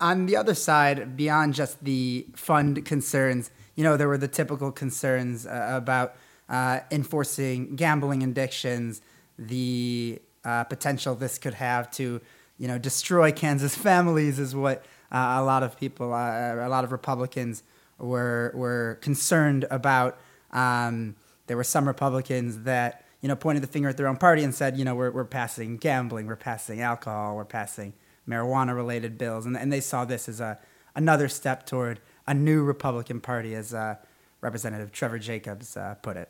On 0.00 0.26
the 0.26 0.36
other 0.36 0.54
side, 0.54 1.16
beyond 1.16 1.54
just 1.54 1.84
the 1.84 2.26
fund 2.34 2.84
concerns, 2.84 3.50
you 3.74 3.84
know, 3.84 3.96
there 3.96 4.08
were 4.08 4.18
the 4.18 4.28
typical 4.28 4.72
concerns 4.72 5.46
uh, 5.46 5.68
about 5.70 6.14
uh, 6.52 6.80
enforcing 6.90 7.74
gambling 7.74 8.22
addictions, 8.22 9.00
the 9.38 10.20
uh, 10.44 10.64
potential 10.64 11.14
this 11.14 11.38
could 11.38 11.54
have 11.54 11.90
to, 11.92 12.20
you 12.58 12.68
know, 12.68 12.78
destroy 12.78 13.32
Kansas 13.42 13.74
families 13.74 14.38
is 14.38 14.54
what 14.54 14.84
uh, 15.10 15.36
a 15.38 15.42
lot 15.42 15.62
of 15.62 15.78
people, 15.78 16.12
uh, 16.12 16.54
a 16.54 16.68
lot 16.68 16.84
of 16.84 16.92
Republicans 16.92 17.62
were 17.98 18.52
were 18.54 18.98
concerned 19.00 19.64
about. 19.70 20.18
Um, 20.50 21.16
there 21.46 21.56
were 21.56 21.64
some 21.64 21.88
Republicans 21.88 22.60
that 22.60 23.04
you 23.22 23.28
know 23.28 23.36
pointed 23.36 23.62
the 23.62 23.66
finger 23.66 23.88
at 23.88 23.96
their 23.96 24.08
own 24.08 24.16
party 24.16 24.44
and 24.44 24.54
said, 24.54 24.76
you 24.76 24.84
know, 24.84 24.94
we're 24.94 25.10
we're 25.10 25.24
passing 25.24 25.78
gambling, 25.78 26.26
we're 26.26 26.36
passing 26.36 26.82
alcohol, 26.82 27.36
we're 27.36 27.44
passing 27.44 27.94
marijuana 28.28 28.76
related 28.76 29.16
bills, 29.16 29.46
and 29.46 29.56
and 29.56 29.72
they 29.72 29.80
saw 29.80 30.04
this 30.04 30.28
as 30.28 30.38
a 30.40 30.58
another 30.94 31.28
step 31.28 31.64
toward 31.64 32.00
a 32.26 32.34
new 32.34 32.62
Republican 32.62 33.20
Party, 33.20 33.54
as 33.54 33.72
uh, 33.72 33.96
Representative 34.42 34.92
Trevor 34.92 35.18
Jacobs 35.18 35.76
uh, 35.76 35.94
put 36.02 36.16
it. 36.18 36.28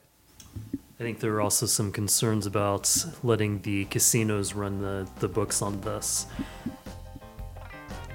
I 1.02 1.04
think 1.04 1.18
there 1.18 1.34
are 1.34 1.40
also 1.40 1.66
some 1.66 1.90
concerns 1.90 2.46
about 2.46 2.88
letting 3.24 3.60
the 3.62 3.86
casinos 3.86 4.54
run 4.54 4.80
the, 4.80 5.08
the 5.18 5.26
books 5.26 5.60
on 5.60 5.80
this. 5.80 6.28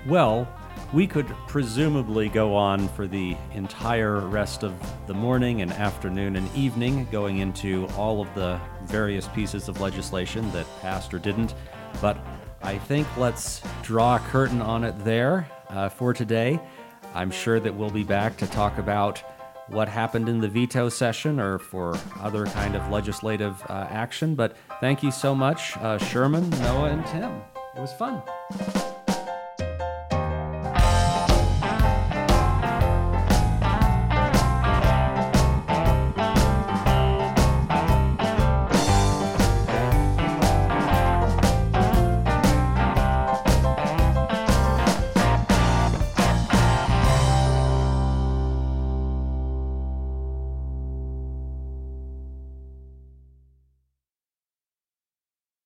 Well, 0.07 0.47
we 0.93 1.05
could 1.05 1.27
presumably 1.49 2.29
go 2.29 2.55
on 2.55 2.87
for 2.87 3.05
the 3.05 3.35
entire 3.53 4.21
rest 4.21 4.63
of 4.63 4.73
the 5.05 5.13
morning 5.13 5.61
and 5.61 5.73
afternoon 5.73 6.37
and 6.37 6.49
evening, 6.55 7.09
going 7.11 7.39
into 7.39 7.87
all 7.97 8.21
of 8.21 8.33
the 8.35 8.57
various 8.83 9.27
pieces 9.27 9.67
of 9.67 9.81
legislation 9.81 10.49
that 10.53 10.65
passed 10.79 11.13
or 11.13 11.19
didn't. 11.19 11.55
But 11.99 12.17
I 12.61 12.77
think 12.77 13.05
let's 13.17 13.61
draw 13.83 14.15
a 14.15 14.19
curtain 14.19 14.61
on 14.61 14.85
it 14.85 14.97
there 15.03 15.51
uh, 15.67 15.89
for 15.89 16.13
today. 16.13 16.57
I'm 17.13 17.31
sure 17.31 17.59
that 17.59 17.75
we'll 17.75 17.89
be 17.89 18.05
back 18.05 18.37
to 18.37 18.47
talk 18.47 18.77
about 18.77 19.21
what 19.69 19.87
happened 19.87 20.29
in 20.29 20.39
the 20.39 20.47
veto 20.47 20.89
session 20.89 21.39
or 21.39 21.59
for 21.59 21.97
other 22.19 22.45
kind 22.47 22.75
of 22.75 22.89
legislative 22.89 23.61
uh, 23.69 23.87
action. 23.89 24.35
But 24.35 24.55
thank 24.79 25.03
you 25.03 25.11
so 25.11 25.35
much, 25.35 25.75
uh, 25.77 25.97
Sherman, 25.97 26.49
Noah, 26.49 26.89
and 26.89 27.05
Tim. 27.07 27.41
It 27.75 27.81
was 27.81 27.93
fun. 27.93 28.21